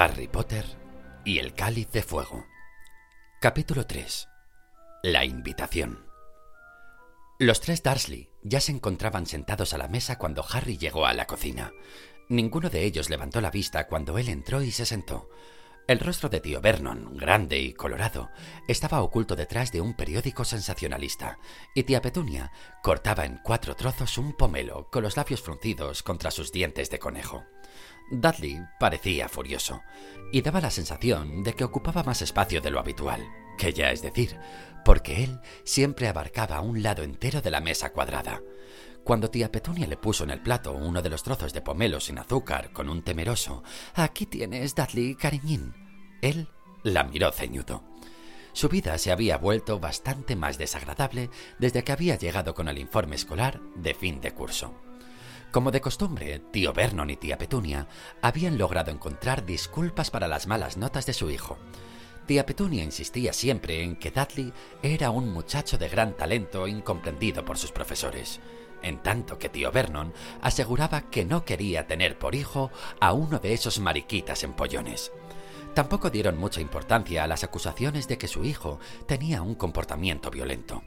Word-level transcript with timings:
Harry 0.00 0.28
Potter 0.28 0.64
y 1.24 1.40
el 1.40 1.54
Cáliz 1.54 1.90
de 1.90 2.02
Fuego. 2.02 2.46
Capítulo 3.40 3.84
3. 3.84 4.28
La 5.02 5.24
invitación. 5.24 6.06
Los 7.40 7.60
tres 7.60 7.82
Dursley 7.82 8.30
ya 8.44 8.60
se 8.60 8.70
encontraban 8.70 9.26
sentados 9.26 9.74
a 9.74 9.78
la 9.78 9.88
mesa 9.88 10.16
cuando 10.16 10.44
Harry 10.52 10.78
llegó 10.78 11.04
a 11.04 11.14
la 11.14 11.26
cocina. 11.26 11.72
Ninguno 12.28 12.70
de 12.70 12.84
ellos 12.84 13.10
levantó 13.10 13.40
la 13.40 13.50
vista 13.50 13.88
cuando 13.88 14.18
él 14.18 14.28
entró 14.28 14.62
y 14.62 14.70
se 14.70 14.86
sentó. 14.86 15.30
El 15.88 15.98
rostro 15.98 16.28
de 16.28 16.38
tío 16.38 16.60
Vernon, 16.60 17.16
grande 17.16 17.58
y 17.58 17.72
colorado, 17.72 18.30
estaba 18.68 19.02
oculto 19.02 19.34
detrás 19.34 19.72
de 19.72 19.80
un 19.80 19.96
periódico 19.96 20.44
sensacionalista, 20.44 21.40
y 21.74 21.82
tía 21.82 22.00
Petunia 22.00 22.52
cortaba 22.84 23.24
en 23.24 23.40
cuatro 23.42 23.74
trozos 23.74 24.16
un 24.16 24.36
pomelo 24.36 24.90
con 24.92 25.02
los 25.02 25.16
labios 25.16 25.42
fruncidos 25.42 26.04
contra 26.04 26.30
sus 26.30 26.52
dientes 26.52 26.88
de 26.88 27.00
conejo. 27.00 27.42
Dudley 28.10 28.60
parecía 28.78 29.28
furioso, 29.28 29.82
y 30.32 30.42
daba 30.42 30.60
la 30.60 30.70
sensación 30.70 31.42
de 31.42 31.54
que 31.54 31.64
ocupaba 31.64 32.02
más 32.02 32.22
espacio 32.22 32.60
de 32.60 32.70
lo 32.70 32.80
habitual, 32.80 33.26
que 33.58 33.72
ya 33.72 33.90
es 33.90 34.02
decir, 34.02 34.38
porque 34.84 35.24
él 35.24 35.40
siempre 35.64 36.08
abarcaba 36.08 36.60
un 36.60 36.82
lado 36.82 37.02
entero 37.02 37.42
de 37.42 37.50
la 37.50 37.60
mesa 37.60 37.90
cuadrada. 37.92 38.40
Cuando 39.04 39.30
tía 39.30 39.52
Petunia 39.52 39.86
le 39.86 39.96
puso 39.96 40.24
en 40.24 40.30
el 40.30 40.42
plato 40.42 40.72
uno 40.72 41.02
de 41.02 41.10
los 41.10 41.22
trozos 41.22 41.52
de 41.52 41.62
pomelo 41.62 42.00
sin 42.00 42.18
azúcar 42.18 42.72
con 42.72 42.90
un 42.90 43.02
temeroso 43.02 43.62
Aquí 43.94 44.26
tienes, 44.26 44.74
Dudley, 44.74 45.14
cariñín, 45.14 45.74
él 46.20 46.48
la 46.82 47.04
miró 47.04 47.32
ceñudo. 47.32 47.82
Su 48.52 48.68
vida 48.68 48.98
se 48.98 49.12
había 49.12 49.38
vuelto 49.38 49.78
bastante 49.78 50.36
más 50.36 50.58
desagradable 50.58 51.30
desde 51.58 51.84
que 51.84 51.92
había 51.92 52.16
llegado 52.16 52.54
con 52.54 52.68
el 52.68 52.78
informe 52.78 53.16
escolar 53.16 53.60
de 53.76 53.94
fin 53.94 54.20
de 54.20 54.32
curso. 54.32 54.87
Como 55.50 55.70
de 55.70 55.80
costumbre, 55.80 56.40
tío 56.50 56.74
Vernon 56.74 57.08
y 57.08 57.16
tía 57.16 57.38
Petunia 57.38 57.88
habían 58.20 58.58
logrado 58.58 58.90
encontrar 58.90 59.46
disculpas 59.46 60.10
para 60.10 60.28
las 60.28 60.46
malas 60.46 60.76
notas 60.76 61.06
de 61.06 61.14
su 61.14 61.30
hijo. 61.30 61.56
Tía 62.26 62.44
Petunia 62.44 62.84
insistía 62.84 63.32
siempre 63.32 63.82
en 63.82 63.96
que 63.96 64.10
Dudley 64.10 64.52
era 64.82 65.08
un 65.10 65.32
muchacho 65.32 65.78
de 65.78 65.88
gran 65.88 66.14
talento 66.14 66.68
incomprendido 66.68 67.46
por 67.46 67.56
sus 67.56 67.72
profesores, 67.72 68.40
en 68.82 68.98
tanto 68.98 69.38
que 69.38 69.48
tío 69.48 69.72
Vernon 69.72 70.12
aseguraba 70.42 71.08
que 71.10 71.24
no 71.24 71.46
quería 71.46 71.86
tener 71.86 72.18
por 72.18 72.34
hijo 72.34 72.70
a 73.00 73.14
uno 73.14 73.38
de 73.38 73.54
esos 73.54 73.80
mariquitas 73.80 74.44
empollones. 74.44 75.12
Tampoco 75.74 76.10
dieron 76.10 76.36
mucha 76.36 76.60
importancia 76.60 77.24
a 77.24 77.26
las 77.26 77.42
acusaciones 77.42 78.06
de 78.06 78.18
que 78.18 78.28
su 78.28 78.44
hijo 78.44 78.78
tenía 79.06 79.40
un 79.40 79.54
comportamiento 79.54 80.30
violento. 80.30 80.82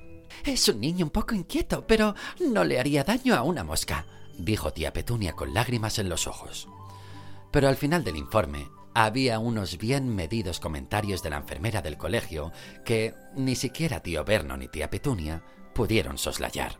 Es 0.46 0.68
un 0.70 0.80
niño 0.80 1.06
un 1.06 1.12
poco 1.12 1.34
inquieto, 1.34 1.88
pero 1.88 2.14
no 2.40 2.64
le 2.64 2.80
haría 2.80 3.04
daño 3.04 3.36
a 3.36 3.42
una 3.42 3.64
mosca, 3.64 4.06
dijo 4.38 4.74
tía 4.74 4.94
Petunia 4.94 5.34
con 5.34 5.54
lágrimas 5.54 6.00
en 6.00 6.10
los 6.10 6.28
ojos. 6.28 6.68
Pero 7.52 7.68
al 7.68 7.76
final 7.76 8.04
del 8.04 8.16
informe 8.16 8.70
había 8.94 9.40
unos 9.40 9.78
bien 9.78 10.14
medidos 10.14 10.60
comentarios 10.60 11.24
de 11.24 11.30
la 11.30 11.38
enfermera 11.38 11.82
del 11.82 11.98
colegio 11.98 12.52
que 12.86 13.14
ni 13.36 13.56
siquiera 13.56 14.02
tío 14.02 14.24
Vernon 14.24 14.60
ni 14.60 14.68
tía 14.68 14.90
Petunia 14.90 15.44
pudieron 15.74 16.18
soslayar. 16.18 16.80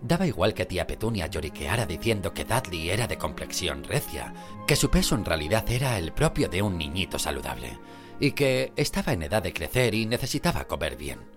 Daba 0.00 0.26
igual 0.26 0.54
que 0.54 0.66
tía 0.66 0.86
Petunia 0.86 1.26
lloriqueara 1.26 1.86
diciendo 1.86 2.34
que 2.34 2.44
Dudley 2.44 2.90
era 2.90 3.06
de 3.06 3.16
complexión 3.16 3.84
recia, 3.84 4.34
que 4.66 4.76
su 4.76 4.90
peso 4.90 5.14
en 5.14 5.24
realidad 5.24 5.64
era 5.70 5.98
el 5.98 6.12
propio 6.12 6.48
de 6.48 6.62
un 6.62 6.76
niñito 6.76 7.18
saludable, 7.18 7.78
y 8.20 8.32
que 8.32 8.72
estaba 8.76 9.12
en 9.12 9.22
edad 9.22 9.42
de 9.42 9.52
crecer 9.52 9.94
y 9.94 10.04
necesitaba 10.06 10.66
comer 10.66 10.96
bien. 10.96 11.35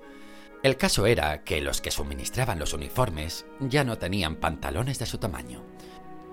El 0.61 0.75
caso 0.75 1.05
era 1.05 1.45
que 1.45 1.61
los 1.61 1.79
que 1.79 1.89
suministraban 1.89 2.59
los 2.59 2.73
uniformes 2.73 3.45
ya 3.61 3.85
no 3.85 3.97
tenían 3.97 4.35
pantalones 4.35 4.99
de 4.99 5.05
su 5.05 5.17
tamaño. 5.17 5.63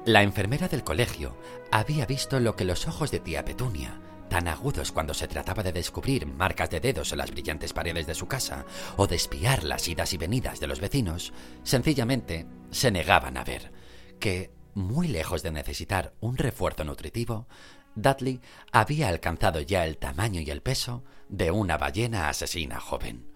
La 0.04 0.24
enfermera 0.24 0.66
del 0.66 0.82
colegio 0.82 1.36
había 1.70 2.06
visto 2.06 2.40
lo 2.40 2.56
que 2.56 2.64
los 2.64 2.88
ojos 2.88 3.12
de 3.12 3.20
tía 3.20 3.44
Petunia, 3.44 4.00
tan 4.28 4.48
agudos 4.48 4.90
cuando 4.90 5.14
se 5.14 5.28
trataba 5.28 5.62
de 5.62 5.72
descubrir 5.72 6.26
marcas 6.26 6.70
de 6.70 6.80
dedos 6.80 7.12
en 7.12 7.18
las 7.18 7.30
brillantes 7.30 7.72
paredes 7.72 8.08
de 8.08 8.16
su 8.16 8.26
casa 8.26 8.66
o 8.96 9.06
de 9.06 9.14
espiar 9.14 9.62
las 9.62 9.86
idas 9.86 10.12
y 10.12 10.16
venidas 10.16 10.58
de 10.58 10.66
los 10.66 10.80
vecinos, 10.80 11.32
sencillamente 11.62 12.46
se 12.72 12.90
negaban 12.90 13.36
a 13.36 13.44
ver 13.44 13.70
que, 14.18 14.50
muy 14.74 15.06
lejos 15.06 15.44
de 15.44 15.52
necesitar 15.52 16.14
un 16.18 16.36
refuerzo 16.36 16.82
nutritivo, 16.82 17.46
Dudley 17.94 18.40
había 18.72 19.08
alcanzado 19.08 19.60
ya 19.60 19.86
el 19.86 19.98
tamaño 19.98 20.40
y 20.40 20.50
el 20.50 20.62
peso 20.62 21.04
de 21.28 21.52
una 21.52 21.78
ballena 21.78 22.28
asesina 22.28 22.80
joven. 22.80 23.35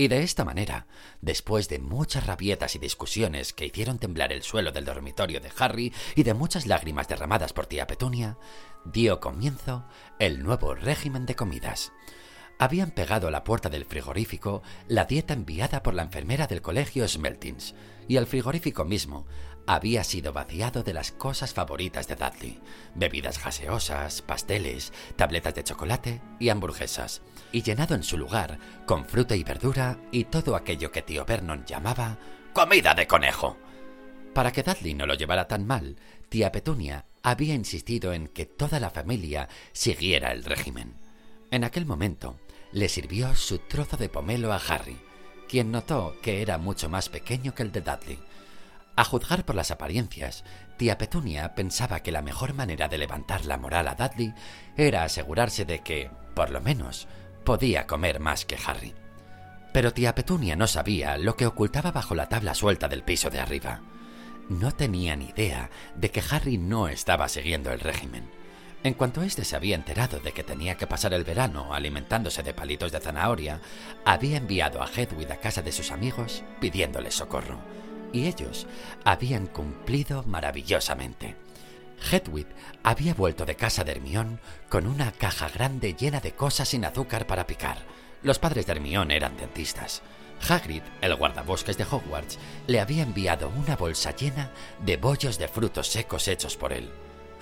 Y 0.00 0.08
de 0.08 0.22
esta 0.22 0.46
manera, 0.46 0.86
después 1.20 1.68
de 1.68 1.78
muchas 1.78 2.24
rabietas 2.24 2.74
y 2.74 2.78
discusiones 2.78 3.52
que 3.52 3.66
hicieron 3.66 3.98
temblar 3.98 4.32
el 4.32 4.42
suelo 4.42 4.72
del 4.72 4.86
dormitorio 4.86 5.42
de 5.42 5.52
Harry 5.58 5.92
y 6.14 6.22
de 6.22 6.32
muchas 6.32 6.66
lágrimas 6.66 7.06
derramadas 7.06 7.52
por 7.52 7.66
tía 7.66 7.86
Petunia, 7.86 8.38
dio 8.86 9.20
comienzo 9.20 9.84
el 10.18 10.42
nuevo 10.42 10.74
régimen 10.74 11.26
de 11.26 11.34
comidas. 11.34 11.92
Habían 12.58 12.92
pegado 12.92 13.28
a 13.28 13.30
la 13.30 13.44
puerta 13.44 13.68
del 13.68 13.84
frigorífico 13.84 14.62
la 14.88 15.04
dieta 15.04 15.34
enviada 15.34 15.82
por 15.82 15.92
la 15.92 16.04
enfermera 16.04 16.46
del 16.46 16.62
colegio 16.62 17.06
Smeltins, 17.06 17.74
y 18.08 18.16
el 18.16 18.26
frigorífico 18.26 18.86
mismo 18.86 19.26
había 19.66 20.04
sido 20.04 20.32
vaciado 20.32 20.82
de 20.82 20.92
las 20.92 21.12
cosas 21.12 21.54
favoritas 21.54 22.08
de 22.08 22.16
Dudley, 22.16 22.60
bebidas 22.94 23.42
gaseosas, 23.42 24.22
pasteles, 24.22 24.92
tabletas 25.16 25.54
de 25.54 25.64
chocolate 25.64 26.20
y 26.38 26.48
hamburguesas, 26.48 27.22
y 27.52 27.62
llenado 27.62 27.94
en 27.94 28.02
su 28.02 28.18
lugar 28.18 28.58
con 28.86 29.04
fruta 29.06 29.36
y 29.36 29.44
verdura 29.44 29.98
y 30.10 30.24
todo 30.24 30.56
aquello 30.56 30.90
que 30.90 31.02
tío 31.02 31.24
Vernon 31.24 31.64
llamaba 31.64 32.18
comida 32.52 32.94
de 32.94 33.06
conejo. 33.06 33.56
Para 34.34 34.52
que 34.52 34.62
Dudley 34.62 34.94
no 34.94 35.06
lo 35.06 35.14
llevara 35.14 35.48
tan 35.48 35.66
mal, 35.66 35.96
tía 36.28 36.52
Petunia 36.52 37.06
había 37.22 37.54
insistido 37.54 38.12
en 38.12 38.28
que 38.28 38.46
toda 38.46 38.80
la 38.80 38.90
familia 38.90 39.48
siguiera 39.72 40.32
el 40.32 40.44
régimen. 40.44 40.94
En 41.50 41.64
aquel 41.64 41.84
momento, 41.84 42.38
le 42.72 42.88
sirvió 42.88 43.34
su 43.34 43.58
trozo 43.58 43.96
de 43.96 44.08
pomelo 44.08 44.52
a 44.52 44.56
Harry, 44.56 44.96
quien 45.48 45.72
notó 45.72 46.16
que 46.22 46.42
era 46.42 46.58
mucho 46.58 46.88
más 46.88 47.08
pequeño 47.08 47.54
que 47.54 47.64
el 47.64 47.72
de 47.72 47.80
Dudley. 47.80 48.18
A 49.00 49.04
juzgar 49.04 49.46
por 49.46 49.56
las 49.56 49.70
apariencias, 49.70 50.44
tía 50.76 50.98
Petunia 50.98 51.54
pensaba 51.54 52.00
que 52.00 52.12
la 52.12 52.20
mejor 52.20 52.52
manera 52.52 52.86
de 52.86 52.98
levantar 52.98 53.46
la 53.46 53.56
moral 53.56 53.88
a 53.88 53.94
Dudley 53.94 54.34
era 54.76 55.04
asegurarse 55.04 55.64
de 55.64 55.78
que, 55.78 56.10
por 56.34 56.50
lo 56.50 56.60
menos, 56.60 57.08
podía 57.42 57.86
comer 57.86 58.20
más 58.20 58.44
que 58.44 58.58
Harry. 58.66 58.94
Pero 59.72 59.94
tía 59.94 60.14
Petunia 60.14 60.54
no 60.54 60.66
sabía 60.66 61.16
lo 61.16 61.34
que 61.34 61.46
ocultaba 61.46 61.92
bajo 61.92 62.14
la 62.14 62.28
tabla 62.28 62.54
suelta 62.54 62.88
del 62.88 63.02
piso 63.02 63.30
de 63.30 63.40
arriba. 63.40 63.80
No 64.50 64.70
tenía 64.70 65.16
ni 65.16 65.30
idea 65.30 65.70
de 65.94 66.10
que 66.10 66.22
Harry 66.30 66.58
no 66.58 66.86
estaba 66.86 67.30
siguiendo 67.30 67.72
el 67.72 67.80
régimen. 67.80 68.30
En 68.84 68.92
cuanto 68.92 69.22
éste 69.22 69.46
se 69.46 69.56
había 69.56 69.76
enterado 69.76 70.20
de 70.20 70.32
que 70.32 70.44
tenía 70.44 70.76
que 70.76 70.86
pasar 70.86 71.14
el 71.14 71.24
verano 71.24 71.72
alimentándose 71.72 72.42
de 72.42 72.52
palitos 72.52 72.92
de 72.92 73.00
zanahoria, 73.00 73.62
había 74.04 74.36
enviado 74.36 74.82
a 74.82 74.90
Hedwig 74.94 75.32
a 75.32 75.36
casa 75.36 75.62
de 75.62 75.72
sus 75.72 75.90
amigos 75.90 76.44
pidiéndole 76.60 77.10
socorro. 77.10 77.79
Y 78.12 78.26
ellos 78.26 78.66
habían 79.04 79.46
cumplido 79.46 80.22
maravillosamente. 80.24 81.36
Hedwig 82.10 82.46
había 82.82 83.14
vuelto 83.14 83.44
de 83.44 83.56
casa 83.56 83.84
de 83.84 83.92
Hermión 83.92 84.40
con 84.68 84.86
una 84.86 85.12
caja 85.12 85.48
grande 85.48 85.94
llena 85.94 86.20
de 86.20 86.32
cosas 86.32 86.68
sin 86.68 86.84
azúcar 86.84 87.26
para 87.26 87.46
picar. 87.46 87.78
Los 88.22 88.38
padres 88.38 88.66
de 88.66 88.72
Hermión 88.72 89.10
eran 89.10 89.36
dentistas. 89.36 90.02
Hagrid, 90.48 90.82
el 91.02 91.14
guardabosques 91.16 91.76
de 91.76 91.84
Hogwarts, 91.84 92.38
le 92.66 92.80
había 92.80 93.02
enviado 93.02 93.50
una 93.50 93.76
bolsa 93.76 94.14
llena 94.16 94.50
de 94.80 94.96
bollos 94.96 95.38
de 95.38 95.48
frutos 95.48 95.88
secos 95.88 96.28
hechos 96.28 96.56
por 96.56 96.72
él. 96.72 96.90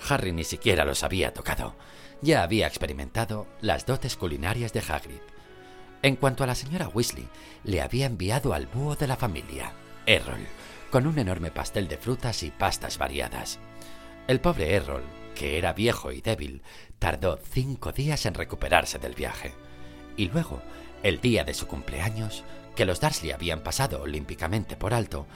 Harry 0.09 0.33
ni 0.33 0.45
siquiera 0.45 0.85
los 0.85 1.03
había 1.03 1.33
tocado. 1.33 1.75
Ya 2.21 2.43
había 2.43 2.67
experimentado 2.67 3.47
las 3.61 3.87
dotes 3.87 4.17
culinarias 4.17 4.73
de 4.73 4.81
Hagrid. 4.81 5.21
En 6.03 6.17
cuanto 6.17 6.45
a 6.45 6.47
la 6.47 6.55
señora 6.55 6.89
Weasley, 6.89 7.29
le 7.65 7.81
había 7.81 8.07
enviado 8.07 8.55
al 8.55 8.67
búho 8.67 8.97
de 8.97 9.07
la 9.07 9.17
familia, 9.17 9.73
Errol, 10.09 10.41
con 10.91 11.07
un 11.07 11.19
enorme 11.19 11.51
pastel 11.51 11.87
de 11.87 11.99
frutas 11.99 12.43
y 12.43 12.51
pastas 12.51 12.97
variadas. 12.97 13.59
El 14.27 14.41
pobre 14.41 14.75
Errol, 14.75 15.03
que 15.35 15.59
era 15.59 15.75
viejo 15.75 16.13
y 16.13 16.23
débil, 16.23 16.63
tardó 16.99 17.39
cinco 17.51 17.93
días 17.93 18.25
en 18.25 18.33
recuperarse 18.33 18.99
del 18.99 19.15
viaje. 19.15 19.53
Y 20.17 20.31
luego, 20.31 20.63
el 21.03 21.21
día 21.21 21.45
de 21.45 21.53
su 21.53 21.67
cumpleaños, 21.67 22.43
que 22.75 22.87
los 22.87 23.03
Dursley 23.03 23.33
habían 23.33 23.61
pasado 23.61 24.01
olímpicamente 24.01 24.77
por 24.77 24.95
alto, 24.95 25.27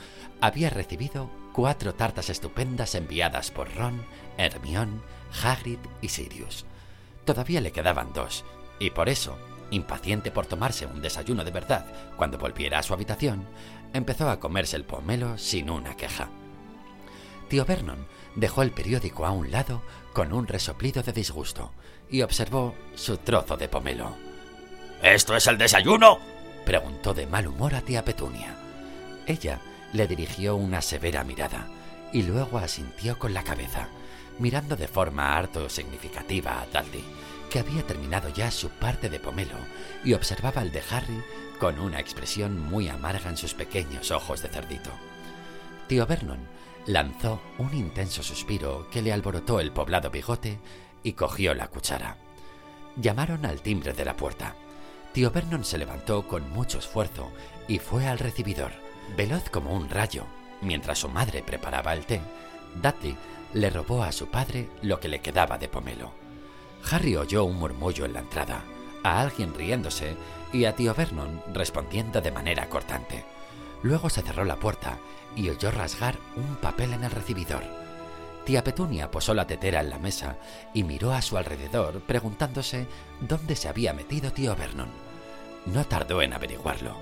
había 0.40 0.70
recibido 0.70 1.30
cuatro 1.52 1.94
tartas 1.94 2.30
estupendas 2.30 2.94
enviadas 2.94 3.50
por 3.50 3.74
Ron, 3.74 4.02
Hermione, 4.38 5.02
Hagrid 5.42 5.80
y 6.00 6.08
Sirius. 6.08 6.64
Todavía 7.26 7.60
le 7.60 7.72
quedaban 7.72 8.14
dos, 8.14 8.46
y 8.78 8.88
por 8.88 9.10
eso, 9.10 9.36
impaciente 9.70 10.30
por 10.30 10.46
tomarse 10.46 10.86
un 10.86 11.02
desayuno 11.02 11.44
de 11.44 11.50
verdad 11.50 11.84
cuando 12.16 12.38
volviera 12.38 12.78
a 12.78 12.82
su 12.82 12.94
habitación, 12.94 13.46
empezó 13.92 14.30
a 14.30 14.40
comerse 14.40 14.76
el 14.76 14.84
pomelo 14.84 15.38
sin 15.38 15.70
una 15.70 15.96
queja. 15.96 16.28
Tío 17.48 17.64
Vernon 17.64 18.06
dejó 18.34 18.62
el 18.62 18.70
periódico 18.70 19.26
a 19.26 19.30
un 19.30 19.50
lado 19.50 19.82
con 20.12 20.32
un 20.32 20.46
resoplido 20.46 21.02
de 21.02 21.12
disgusto 21.12 21.72
y 22.10 22.22
observó 22.22 22.74
su 22.94 23.18
trozo 23.18 23.56
de 23.56 23.68
pomelo. 23.68 24.16
¿Esto 25.02 25.36
es 25.36 25.46
el 25.46 25.58
desayuno? 25.58 26.18
preguntó 26.64 27.12
de 27.12 27.26
mal 27.26 27.46
humor 27.46 27.74
a 27.74 27.80
tía 27.80 28.04
Petunia. 28.04 28.56
Ella 29.26 29.60
le 29.92 30.06
dirigió 30.06 30.56
una 30.56 30.80
severa 30.80 31.24
mirada 31.24 31.68
y 32.12 32.22
luego 32.22 32.58
asintió 32.58 33.18
con 33.18 33.34
la 33.34 33.42
cabeza, 33.42 33.88
mirando 34.38 34.76
de 34.76 34.88
forma 34.88 35.36
harto 35.36 35.68
significativa 35.68 36.60
a 36.60 36.66
Dudley, 36.66 37.04
que 37.50 37.58
había 37.58 37.86
terminado 37.86 38.28
ya 38.30 38.50
su 38.50 38.70
parte 38.70 39.10
de 39.10 39.20
pomelo 39.20 39.56
y 40.04 40.14
observaba 40.14 40.62
el 40.62 40.72
de 40.72 40.82
Harry 40.90 41.22
con 41.62 41.78
una 41.78 42.00
expresión 42.00 42.58
muy 42.58 42.88
amarga 42.88 43.30
en 43.30 43.36
sus 43.36 43.54
pequeños 43.54 44.10
ojos 44.10 44.42
de 44.42 44.48
cerdito. 44.48 44.90
Tío 45.86 46.08
Vernon 46.08 46.40
lanzó 46.86 47.40
un 47.56 47.72
intenso 47.72 48.24
suspiro 48.24 48.88
que 48.90 49.00
le 49.00 49.12
alborotó 49.12 49.60
el 49.60 49.70
poblado 49.70 50.10
bigote 50.10 50.58
y 51.04 51.12
cogió 51.12 51.54
la 51.54 51.68
cuchara. 51.68 52.16
Llamaron 52.96 53.46
al 53.46 53.62
timbre 53.62 53.92
de 53.92 54.04
la 54.04 54.16
puerta. 54.16 54.56
Tío 55.12 55.30
Vernon 55.30 55.64
se 55.64 55.78
levantó 55.78 56.26
con 56.26 56.50
mucho 56.50 56.80
esfuerzo 56.80 57.30
y 57.68 57.78
fue 57.78 58.08
al 58.08 58.18
recibidor. 58.18 58.72
Veloz 59.16 59.48
como 59.48 59.72
un 59.72 59.88
rayo, 59.88 60.26
mientras 60.62 60.98
su 60.98 61.08
madre 61.08 61.44
preparaba 61.44 61.92
el 61.92 62.06
té, 62.06 62.20
Dudley 62.74 63.16
le 63.54 63.70
robó 63.70 64.02
a 64.02 64.10
su 64.10 64.26
padre 64.26 64.68
lo 64.82 64.98
que 64.98 65.06
le 65.06 65.20
quedaba 65.20 65.58
de 65.58 65.68
pomelo. 65.68 66.12
Harry 66.90 67.14
oyó 67.14 67.44
un 67.44 67.54
murmullo 67.54 68.04
en 68.04 68.14
la 68.14 68.18
entrada, 68.18 68.64
a 69.02 69.20
alguien 69.20 69.54
riéndose 69.54 70.16
y 70.52 70.64
a 70.64 70.74
tío 70.74 70.94
Vernon 70.94 71.42
respondiendo 71.52 72.20
de 72.20 72.30
manera 72.30 72.68
cortante. 72.68 73.24
Luego 73.82 74.10
se 74.10 74.22
cerró 74.22 74.44
la 74.44 74.56
puerta 74.56 74.98
y 75.34 75.48
oyó 75.48 75.70
rasgar 75.70 76.16
un 76.36 76.56
papel 76.56 76.92
en 76.92 77.04
el 77.04 77.10
recibidor. 77.10 77.62
Tía 78.44 78.64
Petunia 78.64 79.10
posó 79.10 79.34
la 79.34 79.46
tetera 79.46 79.80
en 79.80 79.90
la 79.90 79.98
mesa 79.98 80.36
y 80.74 80.82
miró 80.82 81.12
a 81.12 81.22
su 81.22 81.36
alrededor 81.36 82.00
preguntándose 82.00 82.86
dónde 83.20 83.56
se 83.56 83.68
había 83.68 83.92
metido 83.92 84.32
tío 84.32 84.56
Vernon. 84.56 84.90
No 85.66 85.84
tardó 85.84 86.22
en 86.22 86.32
averiguarlo. 86.32 86.96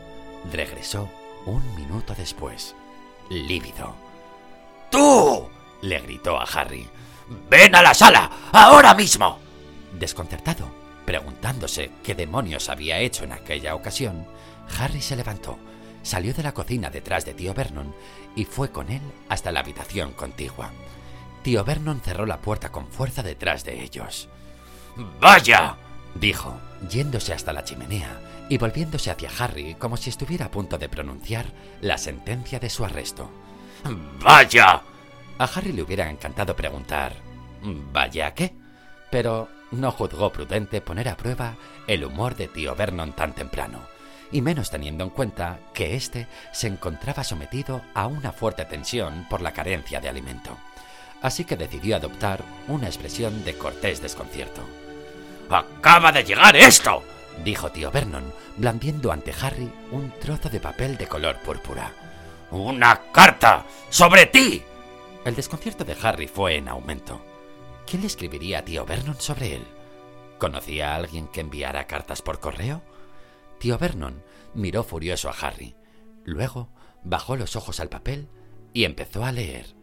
Regresó 0.53 1.09
un 1.47 1.75
minuto 1.77 2.15
después, 2.15 2.75
lívido. 3.31 3.95
¡Tú! 4.91 5.49
le 5.83 5.99
gritó 6.01 6.39
a 6.39 6.45
Harry. 6.45 6.87
¡Ven 7.49 7.75
a 7.75 7.83
la 7.83 7.95
sala! 7.95 8.31
¡Ahora 8.53 8.95
mismo! 8.95 9.39
Desconcertado, 9.99 10.80
preguntándose 11.11 11.91
qué 12.05 12.15
demonios 12.15 12.69
había 12.69 13.01
hecho 13.01 13.25
en 13.25 13.33
aquella 13.33 13.75
ocasión, 13.75 14.29
Harry 14.79 15.01
se 15.01 15.17
levantó, 15.17 15.59
salió 16.05 16.33
de 16.33 16.45
la 16.45 16.55
cocina 16.55 16.89
detrás 16.89 17.25
de 17.25 17.35
tío 17.35 17.53
Vernon 17.53 17.93
y 18.37 18.45
fue 18.45 18.71
con 18.71 18.93
él 18.93 19.03
hasta 19.29 19.51
la 19.51 19.59
habitación 19.59 20.13
contigua. 20.13 20.71
Tío 21.43 21.65
Vernon 21.65 22.01
cerró 22.01 22.27
la 22.27 22.41
puerta 22.41 22.71
con 22.71 22.87
fuerza 22.87 23.25
detrás 23.25 23.65
de 23.65 23.83
ellos. 23.83 24.29
¡Vaya! 25.21 25.79
dijo, 26.15 26.61
yéndose 26.89 27.33
hasta 27.33 27.53
la 27.53 27.65
chimenea 27.65 28.21
y 28.49 28.57
volviéndose 28.59 29.11
hacia 29.11 29.31
Harry 29.37 29.75
como 29.75 29.97
si 29.97 30.11
estuviera 30.11 30.47
a 30.47 30.51
punto 30.53 30.79
de 30.79 30.89
pronunciar 30.89 31.47
la 31.81 31.99
sentencia 31.99 32.61
de 32.61 32.71
su 32.71 32.85
arresto. 32.85 33.29
¡Vaya! 34.23 34.83
A 35.39 35.45
Harry 35.45 35.73
le 35.73 35.83
hubiera 35.83 36.09
encantado 36.09 36.55
preguntar 36.55 37.15
¿Vaya 37.93 38.33
qué? 38.33 38.55
Pero 39.11 39.49
no 39.71 39.93
juzgó 39.93 40.33
prudente 40.33 40.81
poner 40.81 41.09
a 41.09 41.17
prueba 41.17 41.57
el 41.87 42.05
humor 42.05 42.37
de 42.37 42.49
tío 42.49 42.75
Vernon 42.75 43.13
tan 43.13 43.35
temprano, 43.35 43.81
y 44.33 44.43
menos 44.43 44.71
teniendo 44.71 45.05
en 45.05 45.11
cuenta 45.11 45.59
que 45.75 45.97
éste 45.97 46.27
se 46.53 46.67
encontraba 46.67 47.25
sometido 47.25 47.83
a 47.95 48.07
una 48.07 48.33
fuerte 48.33 48.65
tensión 48.65 49.27
por 49.29 49.41
la 49.41 49.53
carencia 49.53 50.01
de 50.01 50.09
alimento. 50.09 50.57
Así 51.23 51.45
que 51.45 51.57
decidió 51.57 51.97
adoptar 51.97 52.43
una 52.69 52.87
expresión 52.87 53.45
de 53.45 53.57
cortés 53.57 54.01
desconcierto. 54.01 54.63
¡Acaba 55.51 56.13
de 56.13 56.25
llegar 56.25 56.57
esto! 56.57 57.03
dijo 57.45 57.71
tío 57.71 57.91
Vernon, 57.91 58.33
blandiendo 58.57 59.13
ante 59.13 59.35
Harry 59.41 59.71
un 59.91 60.11
trozo 60.21 60.49
de 60.49 60.61
papel 60.61 60.97
de 60.97 61.07
color 61.07 61.37
púrpura. 61.39 61.93
¡Una 62.51 63.01
carta! 63.13 63.65
¡Sobre 63.91 64.27
ti! 64.27 64.63
El 65.25 65.37
desconcierto 65.37 65.85
de 65.85 65.97
Harry 66.03 66.27
fue 66.27 66.57
en 66.57 66.69
aumento. 66.69 67.30
¿Quién 67.91 68.03
le 68.03 68.07
escribiría 68.07 68.61
a 68.61 68.65
tío 68.65 68.87
Vernon 68.87 69.21
sobre 69.21 69.57
él? 69.57 69.67
¿Conocía 70.39 70.93
a 70.93 70.95
alguien 70.95 71.27
que 71.27 71.41
enviara 71.41 71.89
cartas 71.89 72.23
por 72.23 72.39
correo? 72.39 72.85
Tío 73.59 73.79
Vernon 73.79 74.23
miró 74.55 74.85
furioso 74.85 75.29
a 75.29 75.33
Harry. 75.33 75.75
Luego 76.25 76.69
bajó 77.03 77.35
los 77.35 77.57
ojos 77.57 77.81
al 77.81 77.89
papel 77.89 78.29
y 78.73 78.85
empezó 78.85 79.25
a 79.25 79.33
leer. 79.33 79.75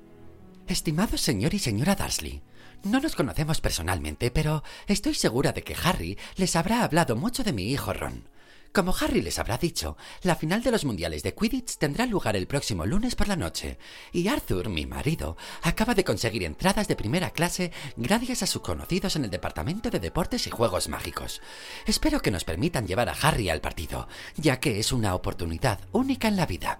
Estimado 0.67 1.17
señor 1.17 1.53
y 1.53 1.59
señora 1.59 1.95
Dursley, 1.95 2.41
no 2.83 3.01
nos 3.01 3.13
conocemos 3.13 3.59
personalmente, 3.59 4.31
pero 4.31 4.63
estoy 4.87 5.13
segura 5.13 5.51
de 5.51 5.63
que 5.63 5.75
Harry 5.83 6.17
les 6.37 6.55
habrá 6.55 6.85
hablado 6.85 7.17
mucho 7.17 7.43
de 7.43 7.51
mi 7.51 7.73
hijo 7.73 7.91
Ron. 7.91 8.29
Como 8.77 8.93
Harry 9.01 9.23
les 9.23 9.39
habrá 9.39 9.57
dicho, 9.57 9.97
la 10.21 10.35
final 10.35 10.61
de 10.61 10.69
los 10.69 10.85
mundiales 10.85 11.23
de 11.23 11.33
Quidditch 11.33 11.77
tendrá 11.79 12.05
lugar 12.05 12.35
el 12.35 12.45
próximo 12.45 12.85
lunes 12.85 13.15
por 13.15 13.27
la 13.27 13.35
noche, 13.35 13.79
y 14.13 14.27
Arthur, 14.27 14.69
mi 14.69 14.85
marido, 14.85 15.35
acaba 15.63 15.95
de 15.95 16.03
conseguir 16.03 16.43
entradas 16.43 16.87
de 16.87 16.95
primera 16.95 17.31
clase 17.31 17.71
gracias 17.95 18.43
a 18.43 18.45
sus 18.45 18.61
conocidos 18.61 19.15
en 19.15 19.23
el 19.23 19.31
Departamento 19.31 19.89
de 19.89 19.99
Deportes 19.99 20.45
y 20.45 20.51
Juegos 20.51 20.89
Mágicos. 20.89 21.41
Espero 21.87 22.21
que 22.21 22.29
nos 22.29 22.43
permitan 22.43 22.85
llevar 22.85 23.09
a 23.09 23.17
Harry 23.19 23.49
al 23.49 23.61
partido, 23.61 24.07
ya 24.35 24.59
que 24.59 24.77
es 24.77 24.91
una 24.91 25.15
oportunidad 25.15 25.79
única 25.91 26.27
en 26.27 26.35
la 26.35 26.45
vida. 26.45 26.79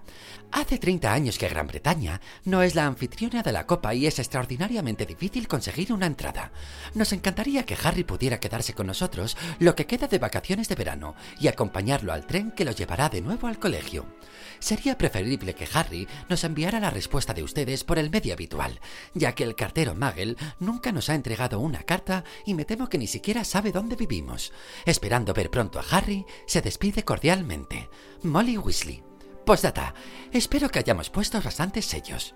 Hace 0.52 0.78
30 0.78 1.12
años 1.12 1.36
que 1.36 1.48
Gran 1.48 1.66
Bretaña 1.66 2.20
no 2.44 2.62
es 2.62 2.76
la 2.76 2.86
anfitriona 2.86 3.42
de 3.42 3.52
la 3.52 3.66
Copa 3.66 3.92
y 3.92 4.06
es 4.06 4.20
extraordinariamente 4.20 5.04
difícil 5.04 5.48
conseguir 5.48 5.92
una 5.92 6.06
entrada. 6.06 6.52
Nos 6.94 7.12
encantaría 7.12 7.66
que 7.66 7.76
Harry 7.82 8.04
pudiera 8.04 8.38
quedarse 8.38 8.72
con 8.72 8.86
nosotros 8.86 9.36
lo 9.58 9.74
que 9.74 9.86
queda 9.86 10.06
de 10.06 10.18
vacaciones 10.18 10.68
de 10.68 10.76
verano 10.76 11.16
y 11.40 11.48
acompañarlo 11.88 12.12
al 12.12 12.26
tren 12.26 12.50
que 12.50 12.64
lo 12.66 12.72
llevará 12.72 13.08
de 13.08 13.22
nuevo 13.22 13.46
al 13.46 13.58
colegio. 13.58 14.04
Sería 14.58 14.98
preferible 14.98 15.54
que 15.54 15.68
Harry 15.72 16.06
nos 16.28 16.44
enviara 16.44 16.80
la 16.80 16.90
respuesta 16.90 17.32
de 17.32 17.42
ustedes 17.42 17.82
por 17.84 17.98
el 17.98 18.10
medio 18.10 18.34
habitual, 18.34 18.78
ya 19.14 19.34
que 19.34 19.44
el 19.44 19.54
cartero 19.54 19.94
Magel 19.94 20.36
nunca 20.58 20.92
nos 20.92 21.08
ha 21.08 21.14
entregado 21.14 21.60
una 21.60 21.84
carta 21.84 22.24
y 22.44 22.54
me 22.54 22.66
temo 22.66 22.88
que 22.88 22.98
ni 22.98 23.06
siquiera 23.06 23.42
sabe 23.44 23.72
dónde 23.72 23.96
vivimos. 23.96 24.52
Esperando 24.84 25.32
ver 25.32 25.50
pronto 25.50 25.78
a 25.78 25.84
Harry, 25.90 26.26
se 26.46 26.60
despide 26.60 27.04
cordialmente. 27.04 27.88
Molly 28.22 28.58
Weasley. 28.58 29.02
Postdata. 29.46 29.94
Espero 30.30 30.68
que 30.68 30.80
hayamos 30.80 31.08
puesto 31.08 31.40
bastantes 31.40 31.86
sellos. 31.86 32.34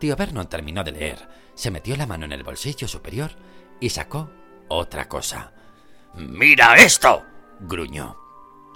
Tío 0.00 0.16
Vernon 0.16 0.48
terminó 0.48 0.82
de 0.82 0.92
leer, 0.92 1.28
se 1.54 1.70
metió 1.70 1.96
la 1.96 2.06
mano 2.06 2.24
en 2.24 2.32
el 2.32 2.42
bolsillo 2.42 2.88
superior 2.88 3.30
y 3.80 3.90
sacó 3.90 4.28
otra 4.68 5.08
cosa. 5.08 5.52
¡Mira 6.14 6.74
esto! 6.76 7.24
gruñó. 7.60 8.25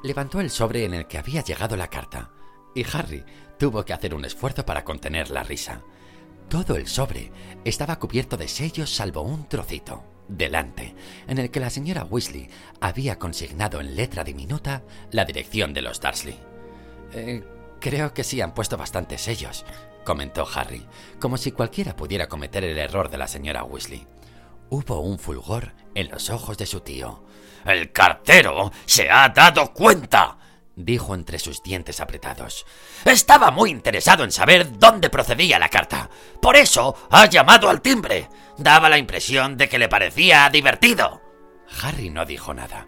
Levantó 0.02 0.40
el 0.40 0.50
sobre 0.50 0.84
en 0.84 0.94
el 0.94 1.06
que 1.06 1.18
había 1.18 1.42
llegado 1.42 1.76
la 1.76 1.88
carta, 1.88 2.30
y 2.74 2.84
Harry 2.92 3.24
tuvo 3.58 3.84
que 3.84 3.92
hacer 3.92 4.14
un 4.14 4.24
esfuerzo 4.24 4.64
para 4.64 4.84
contener 4.84 5.30
la 5.30 5.42
risa. 5.42 5.82
Todo 6.48 6.76
el 6.76 6.86
sobre 6.86 7.30
estaba 7.64 7.98
cubierto 7.98 8.36
de 8.36 8.48
sellos 8.48 8.94
salvo 8.94 9.20
un 9.22 9.46
trocito, 9.48 10.02
delante, 10.26 10.94
en 11.28 11.38
el 11.38 11.50
que 11.50 11.60
la 11.60 11.70
señora 11.70 12.04
Weasley 12.04 12.48
había 12.80 13.18
consignado 13.18 13.80
en 13.80 13.94
letra 13.94 14.24
diminuta 14.24 14.82
la 15.10 15.24
dirección 15.24 15.74
de 15.74 15.82
los 15.82 16.00
Dursley. 16.00 16.38
Eh, 17.12 17.44
creo 17.80 18.14
que 18.14 18.24
sí 18.24 18.40
han 18.40 18.54
puesto 18.54 18.76
bastantes 18.78 19.20
sellos, 19.20 19.64
comentó 20.04 20.46
Harry, 20.54 20.86
como 21.20 21.36
si 21.36 21.52
cualquiera 21.52 21.94
pudiera 21.94 22.28
cometer 22.28 22.64
el 22.64 22.78
error 22.78 23.10
de 23.10 23.18
la 23.18 23.28
señora 23.28 23.64
Weasley. 23.64 24.06
Hubo 24.70 25.00
un 25.00 25.18
fulgor 25.18 25.74
en 25.96 26.08
los 26.08 26.30
ojos 26.30 26.56
de 26.56 26.64
su 26.64 26.80
tío. 26.80 27.24
El 27.64 27.90
cartero 27.90 28.70
se 28.86 29.10
ha 29.10 29.28
dado 29.28 29.74
cuenta, 29.74 30.38
dijo 30.76 31.14
entre 31.14 31.40
sus 31.40 31.60
dientes 31.60 32.00
apretados. 32.00 32.64
Estaba 33.04 33.50
muy 33.50 33.70
interesado 33.70 34.22
en 34.22 34.30
saber 34.30 34.78
dónde 34.78 35.10
procedía 35.10 35.58
la 35.58 35.68
carta. 35.68 36.08
Por 36.40 36.54
eso 36.54 36.94
ha 37.10 37.26
llamado 37.26 37.68
al 37.68 37.82
timbre. 37.82 38.28
Daba 38.56 38.88
la 38.88 38.98
impresión 38.98 39.56
de 39.56 39.68
que 39.68 39.78
le 39.78 39.88
parecía 39.88 40.48
divertido. 40.50 41.20
Harry 41.82 42.08
no 42.08 42.24
dijo 42.24 42.54
nada. 42.54 42.86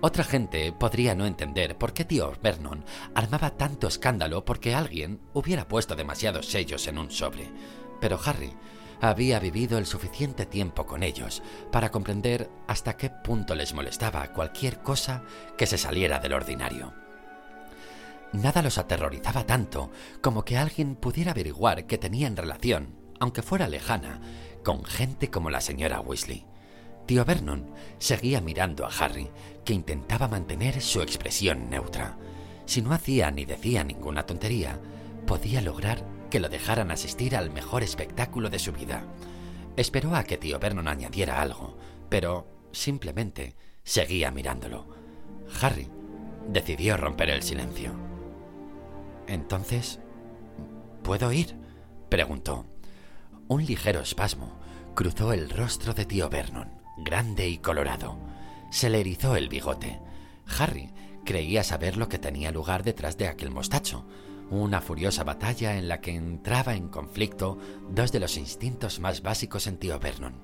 Otra 0.00 0.24
gente 0.24 0.72
podría 0.72 1.14
no 1.14 1.26
entender 1.26 1.76
por 1.76 1.92
qué 1.92 2.04
tío 2.04 2.32
Vernon 2.42 2.84
armaba 3.14 3.50
tanto 3.50 3.86
escándalo 3.86 4.44
porque 4.44 4.74
alguien 4.74 5.20
hubiera 5.32 5.68
puesto 5.68 5.94
demasiados 5.94 6.46
sellos 6.46 6.88
en 6.88 6.98
un 6.98 7.10
sobre. 7.10 7.52
Pero 8.00 8.18
Harry 8.24 8.52
había 9.00 9.38
vivido 9.38 9.78
el 9.78 9.86
suficiente 9.86 10.46
tiempo 10.46 10.86
con 10.86 11.02
ellos 11.02 11.42
para 11.72 11.90
comprender 11.90 12.50
hasta 12.66 12.96
qué 12.96 13.10
punto 13.10 13.54
les 13.54 13.74
molestaba 13.74 14.32
cualquier 14.32 14.80
cosa 14.80 15.22
que 15.56 15.66
se 15.66 15.78
saliera 15.78 16.18
del 16.18 16.34
ordinario. 16.34 16.92
Nada 18.32 18.62
los 18.62 18.78
aterrorizaba 18.78 19.44
tanto 19.44 19.90
como 20.20 20.44
que 20.44 20.56
alguien 20.56 20.94
pudiera 20.94 21.32
averiguar 21.32 21.86
que 21.86 21.98
tenían 21.98 22.36
relación, 22.36 22.94
aunque 23.18 23.42
fuera 23.42 23.68
lejana, 23.68 24.20
con 24.64 24.84
gente 24.84 25.30
como 25.30 25.50
la 25.50 25.60
señora 25.60 26.00
Weasley. 26.00 26.46
Tío 27.06 27.24
Vernon 27.24 27.74
seguía 27.98 28.40
mirando 28.40 28.86
a 28.86 28.90
Harry, 28.90 29.30
que 29.64 29.72
intentaba 29.72 30.28
mantener 30.28 30.80
su 30.80 31.02
expresión 31.02 31.68
neutra. 31.68 32.18
Si 32.66 32.82
no 32.82 32.92
hacía 32.92 33.32
ni 33.32 33.44
decía 33.44 33.82
ninguna 33.82 34.26
tontería, 34.26 34.78
podía 35.26 35.60
lograr 35.60 36.04
que 36.30 36.40
lo 36.40 36.48
dejaran 36.48 36.90
asistir 36.90 37.36
al 37.36 37.50
mejor 37.50 37.82
espectáculo 37.82 38.48
de 38.50 38.58
su 38.58 38.72
vida. 38.72 39.04
Esperó 39.76 40.14
a 40.14 40.24
que 40.24 40.38
tío 40.38 40.58
Vernon 40.58 40.88
añadiera 40.88 41.40
algo, 41.40 41.76
pero 42.08 42.46
simplemente 42.72 43.54
seguía 43.82 44.30
mirándolo. 44.30 44.88
Harry 45.60 45.88
decidió 46.48 46.96
romper 46.96 47.30
el 47.30 47.42
silencio. 47.42 47.92
Entonces, 49.26 50.00
¿puedo 51.02 51.32
ir? 51.32 51.56
preguntó. 52.08 52.66
Un 53.48 53.66
ligero 53.66 54.00
espasmo 54.00 54.58
cruzó 54.94 55.32
el 55.32 55.50
rostro 55.50 55.92
de 55.92 56.04
tío 56.04 56.28
Vernon 56.28 56.80
grande 57.04 57.48
y 57.48 57.58
colorado. 57.58 58.18
se 58.70 58.88
le 58.88 59.00
erizó 59.00 59.34
el 59.34 59.48
bigote. 59.48 60.00
Harry 60.58 60.92
creía 61.24 61.64
saber 61.64 61.96
lo 61.96 62.08
que 62.08 62.18
tenía 62.18 62.52
lugar 62.52 62.84
detrás 62.84 63.16
de 63.16 63.26
aquel 63.26 63.50
mostacho, 63.50 64.06
una 64.50 64.80
furiosa 64.80 65.24
batalla 65.24 65.76
en 65.76 65.88
la 65.88 66.00
que 66.00 66.14
entraba 66.14 66.74
en 66.74 66.88
conflicto 66.88 67.58
dos 67.88 68.10
de 68.12 68.20
los 68.20 68.36
instintos 68.36 68.98
más 68.98 69.22
básicos 69.22 69.66
en 69.66 69.78
tío 69.78 69.98
Vernon. 69.98 70.34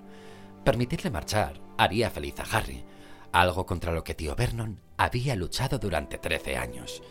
Permitirle 0.65 1.11
marchar 1.11 1.61
haría 1.77 2.11
feliz 2.11 2.39
a 2.39 2.57
Harry, 2.57 2.85
algo 3.33 3.67
contra 3.67 3.93
lo 3.93 4.05
que 4.05 4.15
tío 4.15 4.35
Vernon 4.37 4.81
había 4.97 5.37
luchado 5.37 5.79
durante 5.79 6.19
trece 6.19 6.57
años. 6.57 7.03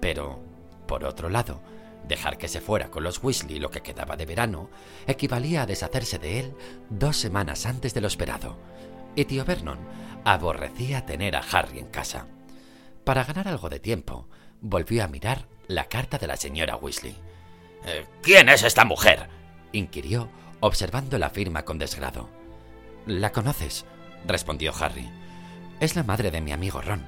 Pero, 0.00 0.40
por 0.86 1.04
otro 1.04 1.28
lado, 1.28 1.62
dejar 2.06 2.36
que 2.36 2.48
se 2.48 2.60
fuera 2.60 2.90
con 2.90 3.04
los 3.04 3.22
Weasley 3.22 3.58
lo 3.58 3.70
que 3.70 3.82
quedaba 3.82 4.16
de 4.16 4.26
verano 4.26 4.70
equivalía 5.06 5.62
a 5.62 5.66
deshacerse 5.66 6.18
de 6.18 6.40
él 6.40 6.54
dos 6.88 7.16
semanas 7.16 7.66
antes 7.66 7.94
de 7.94 8.00
lo 8.00 8.08
esperado, 8.08 8.58
y 9.14 9.24
tío 9.24 9.44
Vernon 9.44 9.78
aborrecía 10.24 11.06
tener 11.06 11.36
a 11.36 11.44
Harry 11.52 11.78
en 11.78 11.86
casa. 11.86 12.26
Para 13.04 13.24
ganar 13.24 13.48
algo 13.48 13.68
de 13.68 13.80
tiempo, 13.80 14.28
volvió 14.60 15.04
a 15.04 15.08
mirar 15.08 15.46
la 15.66 15.84
carta 15.84 16.18
de 16.18 16.26
la 16.26 16.36
señora 16.36 16.76
Weasley. 16.76 17.16
Eh, 17.86 18.06
¿Quién 18.22 18.48
es 18.48 18.62
esta 18.62 18.84
mujer? 18.84 19.28
inquirió, 19.72 20.28
observando 20.60 21.18
la 21.18 21.30
firma 21.30 21.64
con 21.64 21.78
desgrado. 21.78 22.28
¿La 23.06 23.32
conoces? 23.32 23.86
respondió 24.26 24.72
Harry. 24.78 25.08
Es 25.80 25.96
la 25.96 26.02
madre 26.02 26.30
de 26.30 26.40
mi 26.40 26.52
amigo 26.52 26.82
Ron. 26.82 27.06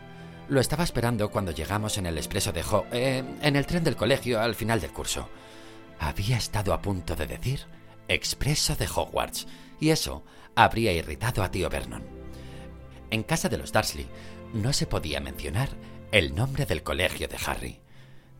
Lo 0.48 0.60
estaba 0.60 0.84
esperando 0.84 1.30
cuando 1.30 1.52
llegamos 1.52 1.98
en 1.98 2.06
el 2.06 2.16
expreso 2.16 2.52
de 2.52 2.62
Ho 2.62 2.86
eh, 2.92 3.22
en 3.42 3.56
el 3.56 3.66
tren 3.66 3.84
del 3.84 3.96
colegio 3.96 4.40
al 4.40 4.54
final 4.54 4.80
del 4.80 4.92
curso. 4.92 5.28
Había 5.98 6.36
estado 6.36 6.72
a 6.72 6.80
punto 6.80 7.14
de 7.14 7.26
decir 7.26 7.60
expreso 8.08 8.76
de 8.76 8.86
Hogwarts, 8.86 9.46
y 9.80 9.90
eso 9.90 10.22
habría 10.54 10.92
irritado 10.92 11.42
a 11.42 11.50
tío 11.50 11.68
Vernon. 11.68 12.04
En 13.10 13.22
casa 13.22 13.48
de 13.48 13.58
los 13.58 13.72
Dursley 13.72 14.06
no 14.52 14.72
se 14.72 14.86
podía 14.86 15.20
mencionar 15.20 15.70
el 16.12 16.34
nombre 16.34 16.66
del 16.66 16.82
colegio 16.82 17.26
de 17.26 17.38
Harry. 17.46 17.80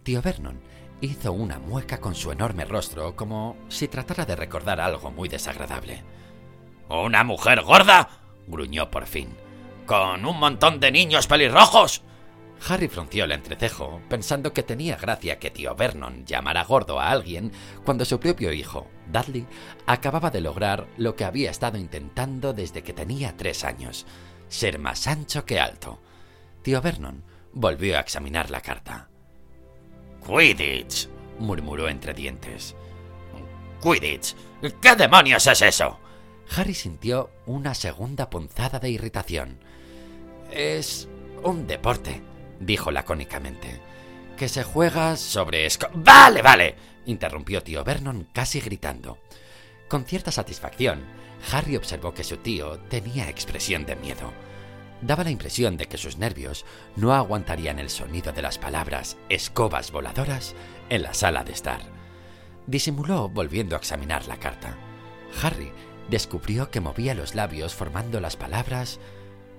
Tío 0.03 0.21
Vernon 0.21 0.61
hizo 1.01 1.33
una 1.33 1.59
mueca 1.59 2.01
con 2.01 2.15
su 2.15 2.31
enorme 2.31 2.67
rostro 2.67 3.17
como 3.17 3.57
si 3.69 3.89
tratara 3.89 4.27
de 4.27 4.37
recordar 4.37 4.79
algo 4.79 5.11
muy 5.11 5.31
desagradable. 5.31 6.03
¿Una 6.91 7.25
mujer 7.25 7.63
gorda? 7.63 8.11
gruñó 8.47 8.91
por 8.91 9.07
fin. 9.07 9.35
¿Con 9.87 10.27
un 10.27 10.39
montón 10.39 10.81
de 10.81 10.93
niños 10.93 11.27
pelirrojos? 11.27 12.03
Harry 12.69 12.89
frunció 12.89 13.25
el 13.25 13.33
entrecejo, 13.33 14.03
pensando 14.09 14.53
que 14.53 14.63
tenía 14.63 14.97
gracia 14.97 15.39
que 15.39 15.51
tío 15.51 15.75
Vernon 15.75 16.27
llamara 16.27 16.65
gordo 16.65 17.01
a 17.01 17.11
alguien 17.11 17.53
cuando 17.87 18.05
su 18.05 18.21
propio 18.21 18.53
hijo, 18.53 18.87
Dudley, 19.11 19.47
acababa 19.87 20.31
de 20.31 20.43
lograr 20.43 20.89
lo 20.99 21.17
que 21.17 21.25
había 21.25 21.51
estado 21.51 21.79
intentando 21.79 22.53
desde 22.53 22.83
que 22.83 22.93
tenía 22.93 23.35
tres 23.35 23.65
años, 23.65 24.07
ser 24.49 24.79
más 24.79 25.07
ancho 25.07 25.47
que 25.47 25.59
alto. 25.59 26.01
Tío 26.63 26.83
Vernon 26.83 27.32
volvió 27.53 27.97
a 27.97 28.01
examinar 28.01 28.51
la 28.51 28.61
carta. 28.61 29.09
Quidditch, 30.27 31.09
murmuró 31.39 31.89
entre 31.89 32.15
dientes. 32.15 32.77
Quidditch, 33.83 34.35
¿qué 34.81 34.97
demonios 34.97 35.47
es 35.47 35.63
eso? 35.63 35.99
Harry 36.57 36.75
sintió 36.75 37.31
una 37.47 37.75
segunda 37.75 38.31
punzada 38.31 38.79
de 38.79 38.91
irritación. 38.91 39.59
Es 40.51 41.09
un 41.43 41.67
deporte, 41.67 42.21
dijo 42.61 42.91
lacónicamente, 42.91 43.81
que 44.37 44.49
se 44.49 44.63
juega 44.63 45.17
sobre 45.17 45.67
esco... 45.67 45.89
Vale, 45.95 46.43
vale, 46.43 46.77
interrumpió 47.07 47.63
tío 47.63 47.85
Vernon 47.85 48.29
casi 48.33 48.61
gritando. 48.61 49.19
Con 49.89 50.05
cierta 50.05 50.31
satisfacción, 50.31 51.03
Harry 51.53 51.77
observó 51.77 52.15
que 52.15 52.25
su 52.25 52.37
tío 52.37 52.79
tenía 52.89 53.29
expresión 53.29 53.85
de 53.85 53.97
miedo. 53.97 54.33
Daba 55.03 55.25
la 55.25 55.31
impresión 55.31 55.77
de 55.77 55.87
que 55.87 55.99
sus 55.99 56.17
nervios 56.17 56.65
no 56.95 57.13
aguantarían 57.13 57.81
el 57.81 57.91
sonido 57.91 58.33
de 58.33 58.41
las 58.41 58.59
palabras 58.59 59.17
escobas 59.29 59.91
voladoras 59.91 60.55
en 60.91 61.03
la 61.03 61.13
sala 61.13 61.43
de 61.43 61.53
estar. 61.53 61.81
Disimuló 62.69 63.29
volviendo 63.29 63.75
a 63.75 63.79
examinar 63.79 64.29
la 64.29 64.37
carta. 64.37 64.77
Harry 65.43 65.73
descubrió 66.09 66.71
que 66.71 66.81
movía 66.81 67.15
los 67.15 67.35
labios 67.35 67.75
formando 67.75 68.21
las 68.21 68.37
palabras 68.37 69.01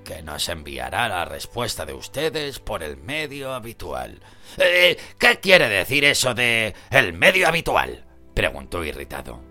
que 0.05 0.21
nos 0.21 0.47
enviará 0.47 1.09
la 1.09 1.25
respuesta 1.25 1.85
de 1.85 1.93
ustedes 1.93 2.59
por 2.59 2.81
el 2.81 2.97
medio 2.97 3.53
habitual. 3.53 4.21
Eh, 4.57 4.97
¿Qué 5.17 5.39
quiere 5.39 5.67
decir 5.67 6.05
eso 6.05 6.33
de 6.33 6.73
el 6.89 7.13
medio 7.13 7.47
habitual? 7.47 8.05
preguntó 8.33 8.83
irritado. 8.83 9.41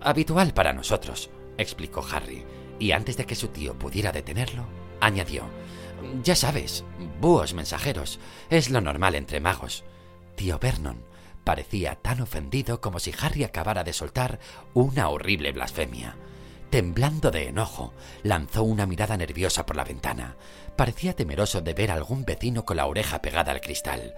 Habitual 0.00 0.54
para 0.54 0.72
nosotros, 0.72 1.30
explicó 1.58 2.04
Harry, 2.12 2.44
y 2.78 2.92
antes 2.92 3.16
de 3.16 3.26
que 3.26 3.36
su 3.36 3.48
tío 3.48 3.78
pudiera 3.78 4.10
detenerlo, 4.10 4.66
añadió. 5.02 5.44
Ya 6.22 6.36
sabes, 6.36 6.84
búhos 7.20 7.54
mensajeros, 7.54 8.20
es 8.48 8.70
lo 8.70 8.80
normal 8.80 9.14
entre 9.14 9.40
magos. 9.40 9.84
Tío 10.36 10.58
Vernon 10.58 11.04
parecía 11.44 11.96
tan 11.96 12.20
ofendido 12.20 12.80
como 12.80 13.00
si 13.00 13.12
Harry 13.20 13.44
acabara 13.44 13.82
de 13.82 13.92
soltar 13.92 14.38
una 14.74 15.08
horrible 15.08 15.52
blasfemia. 15.52 16.16
Temblando 16.70 17.30
de 17.30 17.48
enojo, 17.48 17.92
lanzó 18.22 18.62
una 18.62 18.86
mirada 18.86 19.16
nerviosa 19.16 19.66
por 19.66 19.76
la 19.76 19.84
ventana. 19.84 20.36
Parecía 20.76 21.14
temeroso 21.14 21.60
de 21.60 21.74
ver 21.74 21.90
a 21.90 21.94
algún 21.94 22.24
vecino 22.24 22.64
con 22.64 22.76
la 22.76 22.86
oreja 22.86 23.20
pegada 23.20 23.52
al 23.52 23.60
cristal. 23.60 24.14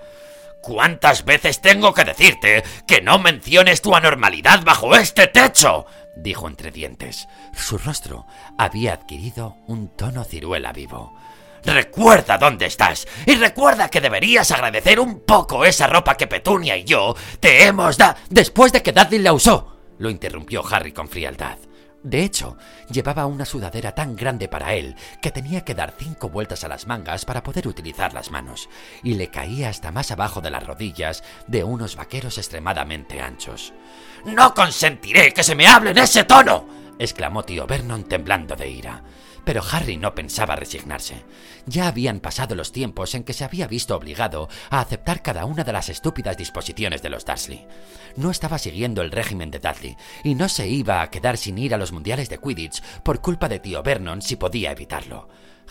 ¿Cuántas 0.64 1.26
veces 1.26 1.60
tengo 1.60 1.92
que 1.92 2.04
decirte 2.04 2.64
que 2.86 3.02
no 3.02 3.18
menciones 3.18 3.82
tu 3.82 3.94
anormalidad 3.94 4.64
bajo 4.64 4.96
este 4.96 5.26
techo? 5.26 5.84
dijo 6.16 6.48
entre 6.48 6.70
dientes. 6.70 7.28
Su 7.54 7.76
rostro 7.76 8.24
había 8.56 8.94
adquirido 8.94 9.58
un 9.66 9.94
tono 9.94 10.24
ciruela 10.24 10.72
vivo. 10.72 11.12
Recuerda 11.64 12.38
dónde 12.38 12.64
estás 12.64 13.06
y 13.26 13.34
recuerda 13.34 13.90
que 13.90 14.00
deberías 14.00 14.50
agradecer 14.52 14.98
un 15.00 15.20
poco 15.20 15.66
esa 15.66 15.86
ropa 15.86 16.16
que 16.16 16.28
Petunia 16.28 16.78
y 16.78 16.84
yo 16.84 17.14
te 17.40 17.66
hemos 17.66 17.98
dado 17.98 18.16
después 18.30 18.72
de 18.72 18.82
que 18.82 18.92
Dudley 18.92 19.18
la 19.18 19.34
usó, 19.34 19.76
lo 19.98 20.08
interrumpió 20.08 20.64
Harry 20.66 20.92
con 20.92 21.08
frialdad. 21.08 21.58
De 22.04 22.22
hecho, 22.22 22.58
llevaba 22.90 23.24
una 23.24 23.46
sudadera 23.46 23.92
tan 23.92 24.14
grande 24.14 24.46
para 24.46 24.74
él 24.74 24.94
que 25.22 25.30
tenía 25.30 25.64
que 25.64 25.74
dar 25.74 25.94
cinco 25.98 26.28
vueltas 26.28 26.62
a 26.62 26.68
las 26.68 26.86
mangas 26.86 27.24
para 27.24 27.42
poder 27.42 27.66
utilizar 27.66 28.12
las 28.12 28.30
manos, 28.30 28.68
y 29.02 29.14
le 29.14 29.28
caía 29.28 29.70
hasta 29.70 29.90
más 29.90 30.10
abajo 30.10 30.42
de 30.42 30.50
las 30.50 30.66
rodillas 30.66 31.24
de 31.46 31.64
unos 31.64 31.96
vaqueros 31.96 32.36
extremadamente 32.36 33.22
anchos. 33.22 33.72
No 34.26 34.52
consentiré 34.52 35.32
que 35.32 35.42
se 35.42 35.54
me 35.54 35.66
hable 35.66 35.92
en 35.92 35.98
ese 35.98 36.24
tono, 36.24 36.68
exclamó 36.98 37.42
tío 37.42 37.66
Vernon 37.66 38.04
temblando 38.04 38.54
de 38.54 38.68
ira. 38.68 39.02
Pero 39.44 39.62
Harry 39.70 39.96
no 39.96 40.14
pensaba 40.14 40.56
resignarse. 40.56 41.22
Ya 41.66 41.86
habían 41.86 42.20
pasado 42.20 42.54
los 42.54 42.72
tiempos 42.72 43.14
en 43.14 43.24
que 43.24 43.32
se 43.32 43.44
había 43.44 43.66
visto 43.66 43.94
obligado 43.94 44.48
a 44.70 44.80
aceptar 44.80 45.22
cada 45.22 45.44
una 45.44 45.64
de 45.64 45.72
las 45.72 45.88
estúpidas 45.88 46.36
disposiciones 46.36 47.02
de 47.02 47.10
los 47.10 47.24
Dursley. 47.24 47.66
No 48.16 48.30
estaba 48.30 48.58
siguiendo 48.58 49.02
el 49.02 49.10
régimen 49.10 49.50
de 49.50 49.58
Dudley 49.58 49.96
y 50.22 50.34
no 50.34 50.48
se 50.48 50.68
iba 50.68 51.02
a 51.02 51.10
quedar 51.10 51.36
sin 51.36 51.58
ir 51.58 51.74
a 51.74 51.78
los 51.78 51.92
mundiales 51.92 52.28
de 52.28 52.38
Quidditch 52.38 52.82
por 53.02 53.20
culpa 53.20 53.48
de 53.48 53.60
tío 53.60 53.82
Vernon 53.82 54.22
si 54.22 54.36
podía 54.36 54.72
evitarlo. 54.72 55.28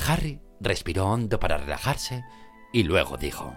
Harry 0.08 0.40
respiró 0.60 1.08
hondo 1.08 1.40
para 1.40 1.58
relajarse 1.58 2.24
y 2.72 2.84
luego 2.84 3.18
dijo: 3.18 3.56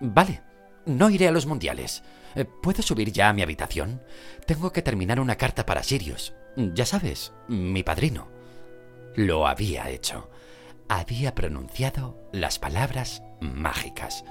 Vale, 0.00 0.42
no 0.86 1.10
iré 1.10 1.28
a 1.28 1.32
los 1.32 1.46
mundiales. 1.46 2.02
Eh, 2.34 2.44
¿Puedo 2.44 2.82
subir 2.82 3.12
ya 3.12 3.28
a 3.28 3.32
mi 3.32 3.42
habitación? 3.42 4.02
Tengo 4.46 4.72
que 4.72 4.82
terminar 4.82 5.20
una 5.20 5.36
carta 5.36 5.66
para 5.66 5.82
Sirius. 5.82 6.34
Ya 6.56 6.86
sabes, 6.86 7.32
mi 7.48 7.82
padrino. 7.82 8.39
Lo 9.14 9.46
había 9.46 9.90
hecho. 9.90 10.30
Había 10.88 11.34
pronunciado 11.34 12.18
las 12.32 12.58
palabras 12.58 13.22
mágicas. 13.40 14.24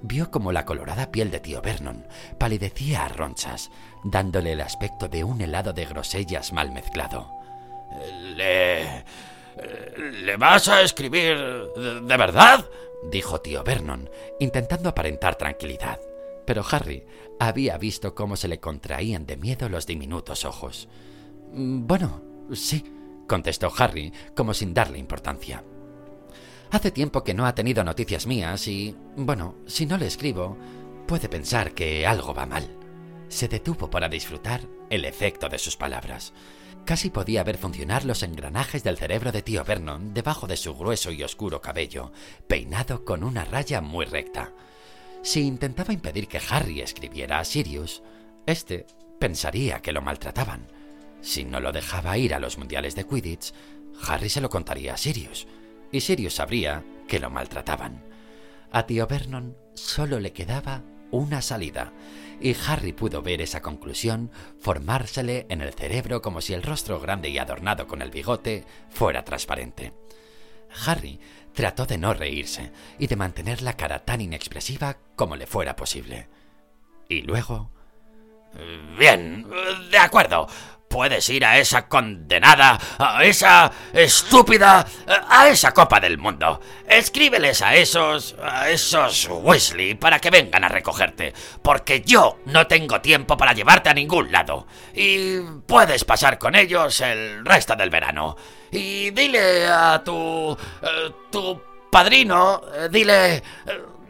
Vio 0.00 0.30
como 0.30 0.52
la 0.52 0.64
colorada 0.64 1.10
piel 1.10 1.30
de 1.30 1.40
tío 1.40 1.60
Vernon 1.60 2.06
palidecía 2.38 3.04
a 3.04 3.08
ronchas, 3.08 3.70
dándole 4.04 4.52
el 4.52 4.60
aspecto 4.60 5.08
de 5.08 5.24
un 5.24 5.40
helado 5.40 5.72
de 5.72 5.86
grosellas 5.86 6.52
mal 6.52 6.70
mezclado. 6.72 7.30
¿Le. 8.36 9.04
¿Le 10.22 10.36
vas 10.36 10.68
a 10.68 10.82
escribir 10.82 11.36
de 11.36 12.16
verdad? 12.16 12.64
dijo 13.10 13.40
tío 13.40 13.64
Vernon, 13.64 14.08
intentando 14.38 14.88
aparentar 14.88 15.36
tranquilidad. 15.36 16.00
Pero 16.46 16.64
Harry 16.70 17.04
había 17.40 17.76
visto 17.76 18.14
cómo 18.14 18.36
se 18.36 18.48
le 18.48 18.60
contraían 18.60 19.26
de 19.26 19.36
miedo 19.36 19.68
los 19.68 19.86
diminutos 19.86 20.44
ojos. 20.44 20.88
Bueno, 21.50 22.22
sí, 22.52 22.84
contestó 23.28 23.72
Harry, 23.78 24.12
como 24.34 24.54
sin 24.54 24.74
darle 24.74 24.98
importancia. 24.98 25.62
Hace 26.70 26.90
tiempo 26.90 27.22
que 27.22 27.34
no 27.34 27.46
ha 27.46 27.54
tenido 27.54 27.84
noticias 27.84 28.26
mías 28.26 28.66
y, 28.66 28.96
bueno, 29.16 29.54
si 29.66 29.86
no 29.86 29.96
le 29.96 30.06
escribo, 30.06 30.58
puede 31.06 31.28
pensar 31.28 31.72
que 31.72 32.06
algo 32.06 32.34
va 32.34 32.46
mal. 32.46 32.68
Se 33.28 33.46
detuvo 33.46 33.88
para 33.88 34.08
disfrutar 34.08 34.62
el 34.90 35.04
efecto 35.04 35.48
de 35.48 35.58
sus 35.58 35.76
palabras. 35.76 36.32
Casi 36.84 37.10
podía 37.10 37.44
ver 37.44 37.58
funcionar 37.58 38.04
los 38.04 38.22
engranajes 38.22 38.82
del 38.82 38.96
cerebro 38.96 39.30
de 39.30 39.42
tío 39.42 39.62
Vernon 39.64 40.12
debajo 40.14 40.46
de 40.46 40.56
su 40.56 40.74
grueso 40.74 41.12
y 41.12 41.22
oscuro 41.22 41.60
cabello, 41.60 42.12
peinado 42.46 43.04
con 43.04 43.22
una 43.22 43.44
raya 43.44 43.80
muy 43.80 44.06
recta. 44.06 44.52
Si 45.22 45.40
intentaba 45.40 45.92
impedir 45.92 46.28
que 46.28 46.40
Harry 46.50 46.80
escribiera 46.80 47.38
a 47.38 47.44
Sirius, 47.44 48.02
este 48.46 48.86
pensaría 49.18 49.80
que 49.80 49.92
lo 49.92 50.00
maltrataban 50.00 50.66
si 51.20 51.44
no 51.44 51.60
lo 51.60 51.72
dejaba 51.72 52.18
ir 52.18 52.34
a 52.34 52.40
los 52.40 52.58
mundiales 52.58 52.94
de 52.94 53.04
Quidditch, 53.06 53.52
Harry 54.06 54.28
se 54.28 54.40
lo 54.40 54.48
contaría 54.48 54.94
a 54.94 54.96
Sirius. 54.96 55.46
y 55.90 56.00
Sirius 56.00 56.34
sabría 56.34 56.84
que 57.06 57.18
lo 57.18 57.30
maltrataban. 57.30 58.04
A 58.70 58.86
tío 58.86 59.06
Vernon 59.06 59.56
solo 59.74 60.20
le 60.20 60.32
quedaba 60.32 60.82
una 61.10 61.40
salida, 61.40 61.92
y 62.40 62.54
Harry 62.66 62.92
pudo 62.92 63.22
ver 63.22 63.40
esa 63.40 63.62
conclusión 63.62 64.30
formársele 64.58 65.46
en 65.48 65.62
el 65.62 65.72
cerebro 65.72 66.20
como 66.22 66.40
si 66.40 66.52
el 66.52 66.62
rostro 66.62 67.00
grande 67.00 67.30
y 67.30 67.38
adornado 67.38 67.86
con 67.86 68.02
el 68.02 68.10
bigote 68.10 68.64
fuera 68.90 69.24
transparente. 69.24 69.94
Harry 70.86 71.18
trató 71.54 71.86
de 71.86 71.98
no 71.98 72.12
reírse 72.14 72.70
y 72.98 73.06
de 73.06 73.16
mantener 73.16 73.62
la 73.62 73.76
cara 73.76 74.04
tan 74.04 74.20
inexpresiva 74.20 74.98
como 75.16 75.36
le 75.36 75.46
fuera 75.46 75.74
posible. 75.74 76.28
Y 77.08 77.22
luego... 77.22 77.70
Bien, 78.98 79.46
de 79.90 79.98
acuerdo. 79.98 80.48
Puedes 80.88 81.28
ir 81.28 81.44
a 81.44 81.58
esa 81.58 81.86
condenada, 81.86 82.78
a 82.98 83.22
esa 83.24 83.70
estúpida, 83.92 84.86
a 85.28 85.48
esa 85.48 85.72
Copa 85.72 86.00
del 86.00 86.16
Mundo. 86.16 86.60
Escríbeles 86.88 87.60
a 87.60 87.74
esos, 87.76 88.34
a 88.42 88.70
esos 88.70 89.28
Weasley 89.30 89.94
para 89.94 90.18
que 90.18 90.30
vengan 90.30 90.64
a 90.64 90.68
recogerte, 90.68 91.34
porque 91.62 92.00
yo 92.00 92.38
no 92.46 92.66
tengo 92.66 93.02
tiempo 93.02 93.36
para 93.36 93.52
llevarte 93.52 93.90
a 93.90 93.94
ningún 93.94 94.32
lado. 94.32 94.66
Y 94.94 95.40
puedes 95.66 96.04
pasar 96.04 96.38
con 96.38 96.54
ellos 96.54 97.00
el 97.02 97.44
resto 97.44 97.76
del 97.76 97.90
verano. 97.90 98.36
Y 98.70 99.10
dile 99.10 99.66
a 99.66 100.02
tu, 100.02 100.56
eh, 100.82 101.12
tu 101.30 101.60
padrino, 101.90 102.62
eh, 102.74 102.88
dile, 102.90 103.36
eh, 103.36 103.42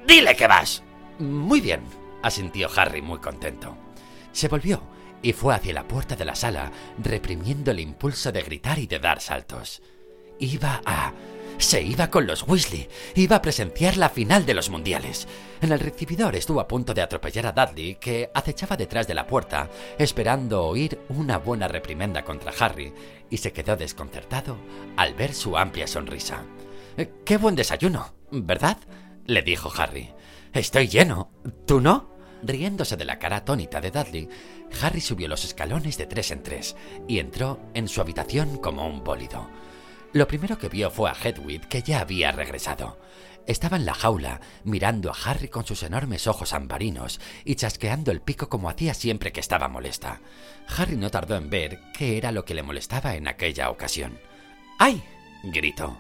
dile 0.07 0.37
que 0.37 0.47
vas. 0.47 0.83
Muy 1.19 1.61
bien, 1.61 1.83
asintió 2.23 2.69
Harry 2.77 3.03
muy 3.03 3.19
contento. 3.19 3.77
Se 4.33 4.47
volvió 4.47 4.98
y 5.23 5.33
fue 5.33 5.55
hacia 5.55 5.75
la 5.75 5.89
puerta 5.89 6.17
de 6.17 6.25
la 6.25 6.35
sala, 6.35 6.73
reprimiendo 6.99 7.71
el 7.71 7.81
impulso 7.81 8.33
de 8.33 8.43
gritar 8.43 8.79
y 8.79 8.87
de 8.87 8.99
dar 8.99 9.21
saltos. 9.21 9.83
Iba 10.39 10.81
a... 10.85 11.13
Se 11.59 11.83
iba 11.83 12.09
con 12.09 12.25
los 12.25 12.47
Weasley, 12.47 12.89
iba 13.17 13.35
a 13.35 13.43
presenciar 13.43 13.97
la 13.97 14.11
final 14.11 14.47
de 14.47 14.55
los 14.55 14.71
mundiales. 14.71 15.27
En 15.61 15.73
el 15.73 15.81
recibidor 15.81 16.37
estuvo 16.37 16.61
a 16.61 16.69
punto 16.69 16.95
de 16.95 17.03
atropellar 17.03 17.47
a 17.47 17.53
Dudley, 17.53 17.97
que 17.97 18.31
acechaba 18.33 18.77
detrás 18.77 19.09
de 19.09 19.15
la 19.15 19.27
puerta, 19.27 19.69
esperando 19.99 20.65
oír 20.65 21.01
una 21.09 21.39
buena 21.39 21.67
reprimenda 21.67 22.25
contra 22.25 22.53
Harry, 22.61 22.93
y 23.29 23.39
se 23.39 23.53
quedó 23.53 23.77
desconcertado 23.77 24.57
al 24.97 25.15
ver 25.15 25.35
su 25.35 25.57
amplia 25.59 25.89
sonrisa. 25.89 26.45
¡Qué 27.25 27.37
buen 27.37 27.57
desayuno! 27.57 28.15
¿Verdad? 28.31 28.79
le 29.27 29.43
dijo 29.43 29.73
Harry. 29.77 30.11
Estoy 30.53 30.89
lleno. 30.89 31.31
¿Tú 31.67 31.81
no? 31.81 32.18
Riéndose 32.43 32.97
de 32.97 33.05
la 33.05 33.19
cara 33.19 33.39
atónita 33.39 33.81
de 33.81 33.91
Dudley, 33.91 34.29
Harry 34.81 35.01
subió 35.01 35.29
los 35.29 35.45
escalones 35.45 35.99
de 35.99 36.07
tres 36.07 36.31
en 36.31 36.43
tres 36.43 36.77
y 37.09 37.19
entró 37.19 37.61
en 37.75 37.89
su 37.89 38.01
habitación 38.01 38.59
como 38.59 38.87
un 38.87 39.03
bólido. 39.03 39.49
Lo 40.13 40.27
primero 40.27 40.59
que 40.59 40.69
vio 40.69 40.91
fue 40.91 41.11
a 41.11 41.15
Hedwig, 41.15 41.69
que 41.69 41.83
ya 41.83 42.01
había 42.01 42.33
regresado. 42.33 42.99
Estaba 43.47 43.77
en 43.77 43.87
la 43.87 43.95
jaula, 43.95 44.41
mirando 44.65 45.11
a 45.11 45.17
Harry 45.25 45.49
con 45.49 45.65
sus 45.67 45.83
enormes 45.83 46.27
ojos 46.27 46.53
ambarinos 46.53 47.21
y 47.45 47.55
chasqueando 47.55 48.11
el 48.11 48.21
pico 48.21 48.49
como 48.49 48.69
hacía 48.69 48.95
siempre 48.95 49.33
que 49.33 49.41
estaba 49.41 49.69
molesta. 49.69 50.21
Harry 50.77 50.97
no 50.97 51.11
tardó 51.11 51.37
en 51.37 51.49
ver 51.49 51.81
qué 51.97 52.19
era 52.19 52.31
lo 52.31 52.45
que 52.45 52.55
le 52.55 52.63
molestaba 52.63 53.17
en 53.17 53.27
aquella 53.27 53.71
ocasión. 53.71 54.19
¡Ay! 54.79 55.03
gritó. 55.45 55.99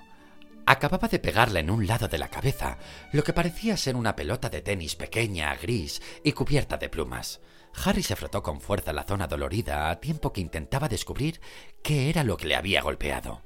Acababa 0.70 1.08
de 1.08 1.18
pegarle 1.18 1.60
en 1.60 1.70
un 1.70 1.86
lado 1.86 2.08
de 2.08 2.18
la 2.18 2.28
cabeza 2.28 2.76
lo 3.12 3.24
que 3.24 3.32
parecía 3.32 3.74
ser 3.78 3.96
una 3.96 4.14
pelota 4.14 4.50
de 4.50 4.60
tenis 4.60 4.96
pequeña, 4.96 5.56
gris 5.56 6.02
y 6.22 6.32
cubierta 6.32 6.76
de 6.76 6.90
plumas. 6.90 7.40
Harry 7.86 8.02
se 8.02 8.16
frotó 8.16 8.42
con 8.42 8.60
fuerza 8.60 8.92
la 8.92 9.04
zona 9.04 9.26
dolorida 9.26 9.88
a 9.88 9.98
tiempo 9.98 10.30
que 10.30 10.42
intentaba 10.42 10.90
descubrir 10.90 11.40
qué 11.82 12.10
era 12.10 12.22
lo 12.22 12.36
que 12.36 12.48
le 12.48 12.54
había 12.54 12.82
golpeado. 12.82 13.40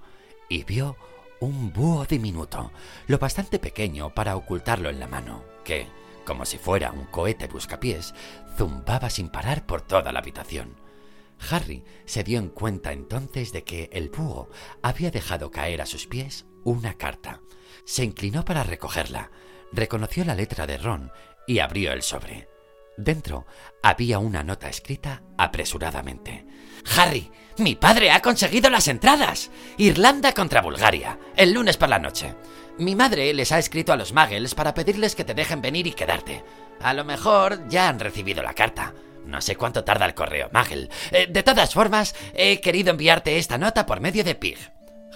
Y 0.49 0.65
vio 0.65 0.97
un 1.39 1.73
búho 1.73 2.07
diminuto, 2.07 2.73
lo 3.07 3.21
bastante 3.21 3.61
pequeño 3.61 4.13
para 4.13 4.35
ocultarlo 4.35 4.91
en 4.91 4.99
la 4.99 5.07
mano, 5.07 5.45
que, 5.65 5.87
como 6.27 6.45
si 6.45 6.59
fuera 6.59 6.91
un 6.91 7.05
cohete 7.05 7.47
buscapiés, 7.47 8.15
zumbaba 8.57 9.11
sin 9.11 9.29
parar 9.29 9.65
por 9.65 9.83
toda 9.83 10.11
la 10.11 10.19
habitación. 10.19 10.75
Harry 11.51 11.85
se 12.05 12.25
dio 12.25 12.39
en 12.39 12.49
cuenta 12.49 12.93
entonces 12.93 13.53
de 13.53 13.65
que 13.65 13.91
el 13.93 14.11
búho 14.11 14.49
había 14.83 15.11
dejado 15.11 15.51
caer 15.51 15.83
a 15.83 15.87
sus 15.87 16.07
pies 16.07 16.47
una 16.65 16.95
carta. 16.95 17.41
Se 17.85 18.05
inclinó 18.05 18.45
para 18.45 18.63
recogerla, 18.63 19.31
reconoció 19.73 20.25
la 20.25 20.35
letra 20.35 20.67
de 20.67 20.79
Ron 20.79 21.11
y 21.47 21.59
abrió 21.59 21.93
el 21.93 22.03
sobre. 22.03 22.49
Dentro 22.97 23.47
había 23.83 24.19
una 24.19 24.43
nota 24.43 24.69
escrita 24.69 25.23
apresuradamente. 25.39 26.47
Harry, 26.97 27.31
mi 27.59 27.75
padre 27.75 28.11
ha 28.11 28.21
conseguido 28.21 28.69
las 28.71 28.89
entradas. 28.89 29.51
Irlanda 29.79 30.35
contra 30.35 30.61
Bulgaria, 30.61 31.19
el 31.37 31.53
lunes 31.53 31.77
por 31.77 31.89
la 31.89 31.99
noche. 31.99 32.35
Mi 32.79 32.95
madre 32.95 33.33
les 33.33 33.53
ha 33.53 33.59
escrito 33.59 33.93
a 33.93 33.97
los 33.97 34.13
Muggles 34.13 34.55
para 34.55 34.75
pedirles 34.75 35.15
que 35.15 35.25
te 35.25 35.35
dejen 35.35 35.63
venir 35.63 35.87
y 35.87 35.93
quedarte. 35.93 36.45
A 36.81 36.93
lo 36.93 37.05
mejor 37.05 37.67
ya 37.69 37.89
han 37.89 37.99
recibido 37.99 38.43
la 38.43 38.55
carta. 38.55 38.95
No 39.27 39.41
sé 39.41 39.57
cuánto 39.57 39.85
tarda 39.85 40.07
el 40.07 40.15
correo, 40.15 40.51
Muggle. 40.53 40.89
Eh, 41.11 41.27
de 41.29 41.43
todas 41.43 41.73
formas, 41.73 42.15
he 42.35 42.61
querido 42.61 42.91
enviarte 42.91 43.39
esta 43.39 43.59
nota 43.59 43.87
por 43.87 44.01
medio 44.01 44.25
de 44.25 44.35
Pig. 44.35 44.59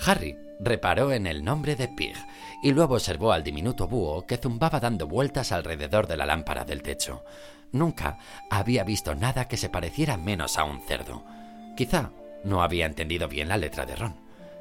Harry 0.05 0.37
reparó 0.61 1.13
en 1.13 1.27
el 1.27 1.45
nombre 1.45 1.77
de 1.77 1.89
Pig 1.89 2.17
y 2.63 2.73
luego 2.73 2.95
observó 2.95 3.33
al 3.33 3.45
diminuto 3.45 3.87
búho 3.89 4.27
que 4.27 4.39
zumbaba 4.39 4.81
dando 4.81 5.07
vueltas 5.07 5.53
alrededor 5.53 6.07
de 6.07 6.17
la 6.17 6.27
lámpara 6.27 6.65
del 6.65 6.83
techo. 6.83 7.25
Nunca 7.73 8.19
había 8.51 8.85
visto 8.85 9.15
nada 9.15 9.49
que 9.49 9.57
se 9.57 9.69
pareciera 9.69 10.17
menos 10.17 10.57
a 10.57 10.65
un 10.65 10.81
cerdo. 10.87 11.25
Quizá 11.77 12.11
no 12.45 12.63
había 12.63 12.87
entendido 12.87 13.29
bien 13.29 13.49
la 13.49 13.59
letra 13.59 13.85
de 13.85 13.97
Ron. 13.97 14.17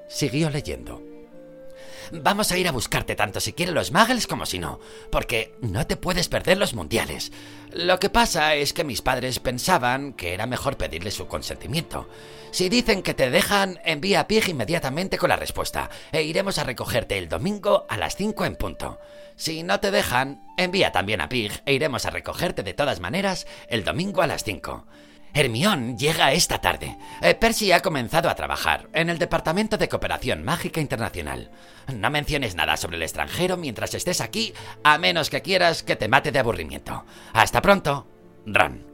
Siguió 0.08 0.50
leyendo. 0.50 1.15
Vamos 2.12 2.52
a 2.52 2.58
ir 2.58 2.68
a 2.68 2.72
buscarte 2.72 3.16
tanto 3.16 3.40
si 3.40 3.54
quieren 3.54 3.76
los 3.76 3.92
Muggles 3.92 4.28
como 4.28 4.46
si 4.46 4.60
no, 4.60 4.80
porque 5.12 5.56
no 5.62 5.88
te 5.88 5.98
puedes 5.98 6.30
perder 6.30 6.58
los 6.58 6.74
mundiales. 6.74 7.32
Lo 7.72 8.00
que 8.00 8.10
pasa 8.10 8.56
es 8.56 8.74
que 8.74 8.84
mis 8.84 9.02
padres 9.02 9.40
pensaban 9.40 10.14
que 10.14 10.34
era 10.34 10.46
mejor 10.46 10.78
pedirle 10.78 11.12
su 11.12 11.28
consentimiento. 11.28 12.08
Si 12.52 12.70
dicen 12.70 13.02
que 13.02 13.14
te 13.14 13.30
dejan, 13.30 13.80
envía 13.84 14.22
a 14.22 14.28
Pig 14.28 14.48
inmediatamente 14.48 15.18
con 15.18 15.30
la 15.30 15.36
respuesta, 15.36 15.90
e 16.12 16.24
iremos 16.24 16.58
a 16.58 16.64
recogerte 16.64 17.18
el 17.18 17.28
domingo 17.28 17.86
a 17.90 17.98
las 17.98 18.16
5 18.16 18.46
en 18.46 18.56
punto. 18.56 19.00
Si 19.36 19.64
no 19.64 19.80
te 19.82 19.92
dejan, 19.92 20.42
envía 20.58 20.92
también 20.92 21.20
a 21.20 21.28
Pig 21.28 21.62
e 21.66 21.74
iremos 21.74 22.06
a 22.06 22.12
recogerte 22.12 22.64
de 22.64 22.74
todas 22.74 23.02
maneras 23.02 23.46
el 23.68 23.84
domingo 23.84 24.22
a 24.22 24.28
las 24.28 24.46
5. 24.46 24.86
Hermión 25.38 25.98
llega 25.98 26.32
esta 26.32 26.60
tarde. 26.60 26.98
Eh, 27.22 27.36
Percy 27.36 27.74
ha 27.74 27.82
comenzado 27.82 28.30
a 28.30 28.36
trabajar 28.36 28.88
en 28.94 29.10
el 29.10 29.20
Departamento 29.20 29.78
de 29.78 29.90
Cooperación 29.90 30.46
Mágica 30.46 30.80
Internacional. 30.80 31.52
No 31.94 32.10
menciones 32.10 32.56
nada 32.56 32.78
sobre 32.78 32.96
el 32.96 33.04
extranjero 33.04 33.58
mientras 33.58 33.94
estés 33.94 34.22
aquí, 34.22 34.54
a 34.86 34.98
menos 34.98 35.30
que 35.30 35.42
quieras 35.42 35.84
que 35.84 35.98
te 35.98 36.08
mate 36.08 36.32
de 36.32 36.40
aburrimiento. 36.40 37.04
Hasta 37.34 37.62
pronto, 37.62 38.08
Ron. 38.46 38.86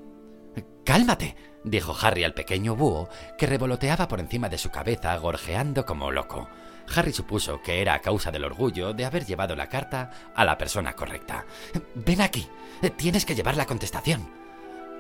Cálmate, 0.84 1.36
dijo 1.64 1.96
Harry 2.02 2.24
al 2.24 2.34
pequeño 2.34 2.76
búho, 2.76 3.08
que 3.38 3.46
revoloteaba 3.46 4.08
por 4.08 4.20
encima 4.20 4.50
de 4.50 4.58
su 4.58 4.72
cabeza, 4.72 5.16
gorjeando 5.18 5.86
como 5.86 6.10
loco. 6.10 6.50
Harry 6.96 7.14
supuso 7.14 7.62
que 7.62 7.84
era 7.84 7.94
a 7.94 8.02
causa 8.02 8.32
del 8.32 8.46
orgullo 8.46 8.94
de 8.94 9.06
haber 9.06 9.28
llevado 9.28 9.56
la 9.56 9.70
carta 9.70 10.10
a 10.36 10.44
la 10.44 10.58
persona 10.58 10.94
correcta. 10.94 11.46
Ven 11.94 12.22
aquí. 12.22 12.50
Tienes 12.98 13.26
que 13.28 13.36
llevar 13.36 13.58
la 13.58 13.68
contestación. 13.68 14.41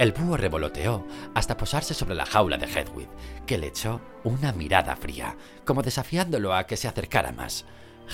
El 0.01 0.13
búho 0.13 0.35
revoloteó 0.35 1.05
hasta 1.35 1.57
posarse 1.57 1.93
sobre 1.93 2.15
la 2.15 2.25
jaula 2.25 2.57
de 2.57 2.65
Hedwig, 2.65 3.07
que 3.45 3.59
le 3.59 3.67
echó 3.67 4.01
una 4.23 4.51
mirada 4.51 4.95
fría, 4.95 5.37
como 5.63 5.83
desafiándolo 5.83 6.55
a 6.55 6.65
que 6.65 6.75
se 6.75 6.87
acercara 6.87 7.31
más. 7.31 7.65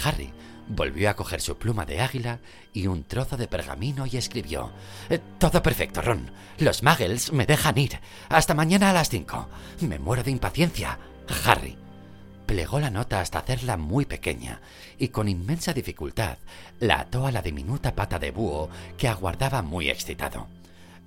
Harry 0.03 0.33
volvió 0.67 1.09
a 1.09 1.13
coger 1.13 1.39
su 1.39 1.57
pluma 1.57 1.85
de 1.85 2.01
águila 2.01 2.39
y 2.73 2.87
un 2.87 3.05
trozo 3.05 3.37
de 3.37 3.47
pergamino 3.47 4.05
y 4.05 4.17
escribió: 4.17 4.73
eh, 5.09 5.21
Todo 5.39 5.63
perfecto, 5.63 6.01
Ron. 6.01 6.29
Los 6.57 6.83
Muggles 6.83 7.31
me 7.31 7.45
dejan 7.45 7.77
ir. 7.77 8.01
Hasta 8.27 8.53
mañana 8.53 8.89
a 8.89 8.93
las 8.93 9.07
cinco. 9.07 9.47
Me 9.79 9.97
muero 9.97 10.23
de 10.23 10.31
impaciencia. 10.31 10.99
Harry. 11.45 11.77
Plegó 12.47 12.81
la 12.81 12.89
nota 12.89 13.21
hasta 13.21 13.39
hacerla 13.39 13.77
muy 13.77 14.03
pequeña 14.03 14.59
y 14.97 15.07
con 15.07 15.29
inmensa 15.29 15.71
dificultad 15.71 16.37
la 16.81 16.99
ató 16.99 17.27
a 17.27 17.31
la 17.31 17.41
diminuta 17.41 17.95
pata 17.95 18.19
de 18.19 18.31
búho 18.31 18.69
que 18.97 19.07
aguardaba 19.07 19.61
muy 19.61 19.89
excitado. 19.89 20.47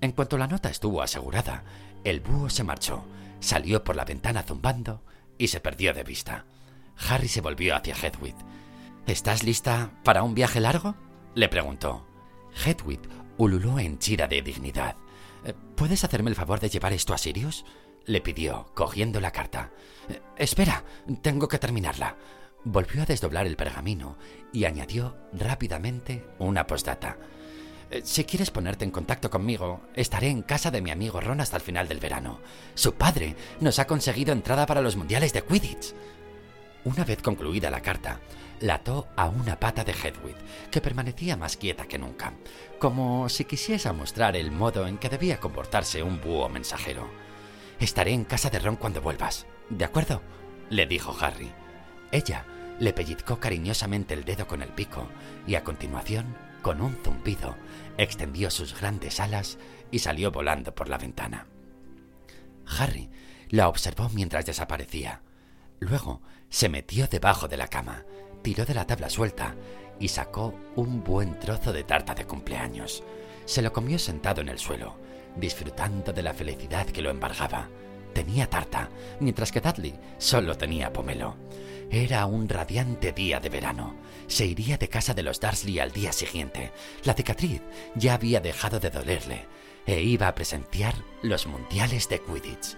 En 0.00 0.12
cuanto 0.12 0.38
la 0.38 0.46
nota 0.46 0.70
estuvo 0.70 1.02
asegurada, 1.02 1.64
el 2.04 2.20
búho 2.20 2.48
se 2.48 2.64
marchó, 2.64 3.04
salió 3.40 3.84
por 3.84 3.96
la 3.96 4.04
ventana 4.04 4.42
zumbando 4.42 5.02
y 5.36 5.48
se 5.48 5.60
perdió 5.60 5.92
de 5.92 6.04
vista. 6.04 6.46
Harry 7.08 7.28
se 7.28 7.40
volvió 7.40 7.76
hacia 7.76 7.94
Hedwig. 7.94 8.34
¿Estás 9.06 9.42
lista 9.42 9.90
para 10.04 10.22
un 10.22 10.34
viaje 10.34 10.60
largo? 10.60 10.94
le 11.34 11.48
preguntó. 11.48 12.06
Hedwig 12.64 13.00
ululó 13.36 13.78
henchida 13.78 14.26
de 14.26 14.42
dignidad. 14.42 14.96
Eh, 15.44 15.54
¿Puedes 15.76 16.04
hacerme 16.04 16.30
el 16.30 16.36
favor 16.36 16.60
de 16.60 16.68
llevar 16.68 16.92
esto 16.92 17.14
a 17.14 17.18
Sirius? 17.18 17.64
le 18.06 18.20
pidió, 18.20 18.66
cogiendo 18.74 19.20
la 19.20 19.30
carta. 19.30 19.70
Eh, 20.08 20.20
espera, 20.36 20.84
tengo 21.22 21.48
que 21.48 21.58
terminarla. 21.58 22.16
Volvió 22.64 23.02
a 23.02 23.06
desdoblar 23.06 23.46
el 23.46 23.56
pergamino 23.56 24.16
y 24.52 24.64
añadió 24.64 25.16
rápidamente 25.32 26.26
una 26.38 26.66
postdata. 26.66 27.18
Eh, 27.90 28.03
si 28.05 28.24
quieres 28.24 28.50
ponerte 28.50 28.85
en 28.85 28.90
contacto 28.90 29.31
conmigo, 29.31 29.81
estaré 29.94 30.29
en 30.29 30.42
casa 30.42 30.70
de 30.70 30.81
mi 30.81 30.90
amigo 30.90 31.20
Ron 31.20 31.40
hasta 31.40 31.57
el 31.57 31.62
final 31.62 31.88
del 31.88 31.98
verano. 31.98 32.40
Su 32.74 32.94
padre 32.94 33.35
nos 33.61 33.79
ha 33.79 33.87
conseguido 33.87 34.33
entrada 34.33 34.66
para 34.66 34.81
los 34.81 34.96
mundiales 34.96 35.33
de 35.33 35.42
Quidditch. 35.42 35.94
Una 36.85 37.05
vez 37.05 37.20
concluida 37.20 37.70
la 37.70 37.83
carta, 37.83 38.20
la 38.61 38.74
ató 38.74 39.09
a 39.16 39.29
una 39.29 39.59
pata 39.59 39.85
de 39.85 39.92
Hedwig, 39.92 40.37
que 40.70 40.81
permanecía 40.81 41.37
más 41.37 41.57
quieta 41.57 41.87
que 41.87 41.98
nunca, 41.98 42.35
como 42.79 43.29
si 43.29 43.44
quisiese 43.44 43.92
mostrar 43.92 44.37
el 44.37 44.50
modo 44.50 44.87
en 44.87 44.98
que 44.98 45.09
debía 45.09 45.40
comportarse 45.40 46.03
un 46.03 46.20
búho 46.20 46.48
mensajero. 46.48 47.09
Estaré 47.81 48.12
en 48.12 48.24
casa 48.24 48.50
de 48.50 48.61
Ron 48.61 48.76
cuando 48.76 49.00
vuelvas, 49.00 49.46
¿de 49.68 49.85
acuerdo? 49.85 50.22
le 50.68 50.87
dijo 50.87 51.16
Harry. 51.20 51.50
Ella 52.12 52.44
le 52.79 52.92
pellizcó 52.92 53.40
cariñosamente 53.40 54.14
el 54.14 54.24
dedo 54.24 54.46
con 54.46 54.62
el 54.62 54.68
pico 54.68 55.09
y 55.46 55.55
a 55.55 55.64
continuación, 55.64 56.37
con 56.62 56.81
un 56.81 56.96
zumbido, 57.03 57.57
extendió 58.02 58.50
sus 58.50 58.78
grandes 58.78 59.20
alas 59.20 59.58
y 59.90 59.98
salió 59.98 60.30
volando 60.30 60.74
por 60.74 60.88
la 60.88 60.98
ventana. 60.98 61.46
Harry 62.78 63.10
la 63.48 63.68
observó 63.68 64.08
mientras 64.10 64.46
desaparecía. 64.46 65.22
Luego 65.80 66.22
se 66.48 66.68
metió 66.68 67.06
debajo 67.08 67.48
de 67.48 67.56
la 67.56 67.68
cama, 67.68 68.04
tiró 68.42 68.64
de 68.64 68.74
la 68.74 68.86
tabla 68.86 69.10
suelta 69.10 69.54
y 69.98 70.08
sacó 70.08 70.54
un 70.76 71.04
buen 71.04 71.38
trozo 71.38 71.72
de 71.72 71.84
tarta 71.84 72.14
de 72.14 72.26
cumpleaños. 72.26 73.02
Se 73.44 73.62
lo 73.62 73.72
comió 73.72 73.98
sentado 73.98 74.40
en 74.40 74.48
el 74.48 74.58
suelo, 74.58 74.96
disfrutando 75.36 76.12
de 76.12 76.22
la 76.22 76.32
felicidad 76.32 76.86
que 76.86 77.02
lo 77.02 77.10
embargaba. 77.10 77.68
Tenía 78.14 78.48
tarta, 78.48 78.88
mientras 79.20 79.52
que 79.52 79.60
Dudley 79.60 79.98
solo 80.18 80.56
tenía 80.56 80.92
pomelo. 80.92 81.36
Era 81.90 82.24
un 82.26 82.48
radiante 82.48 83.11
día 83.11 83.40
de 83.40 83.48
verano. 83.48 83.96
Se 84.29 84.46
iría 84.46 84.76
de 84.76 84.88
casa 84.88 85.12
de 85.12 85.24
los 85.24 85.40
Darsley 85.40 85.81
al 85.81 85.90
día 85.90 86.12
siguiente. 86.12 86.70
La 87.03 87.14
cicatriz 87.14 87.62
ya 87.96 88.14
había 88.14 88.40
dejado 88.40 88.79
de 88.79 88.90
dolerle 88.90 89.46
e 89.87 90.00
iba 90.00 90.29
a 90.29 90.35
presenciar 90.37 90.94
los 91.22 91.48
mundiales 91.48 92.09
de 92.09 92.20
Quidditch. 92.20 92.76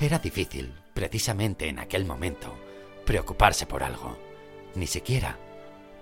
Era 0.00 0.20
difícil, 0.20 0.72
precisamente 0.92 1.68
en 1.68 1.80
aquel 1.80 2.04
momento, 2.04 2.56
preocuparse 3.04 3.66
por 3.66 3.82
algo, 3.82 4.16
ni 4.76 4.86
siquiera 4.86 5.36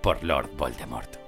por 0.03 0.23
Lord 0.23 0.55
Voldemort. 0.55 1.22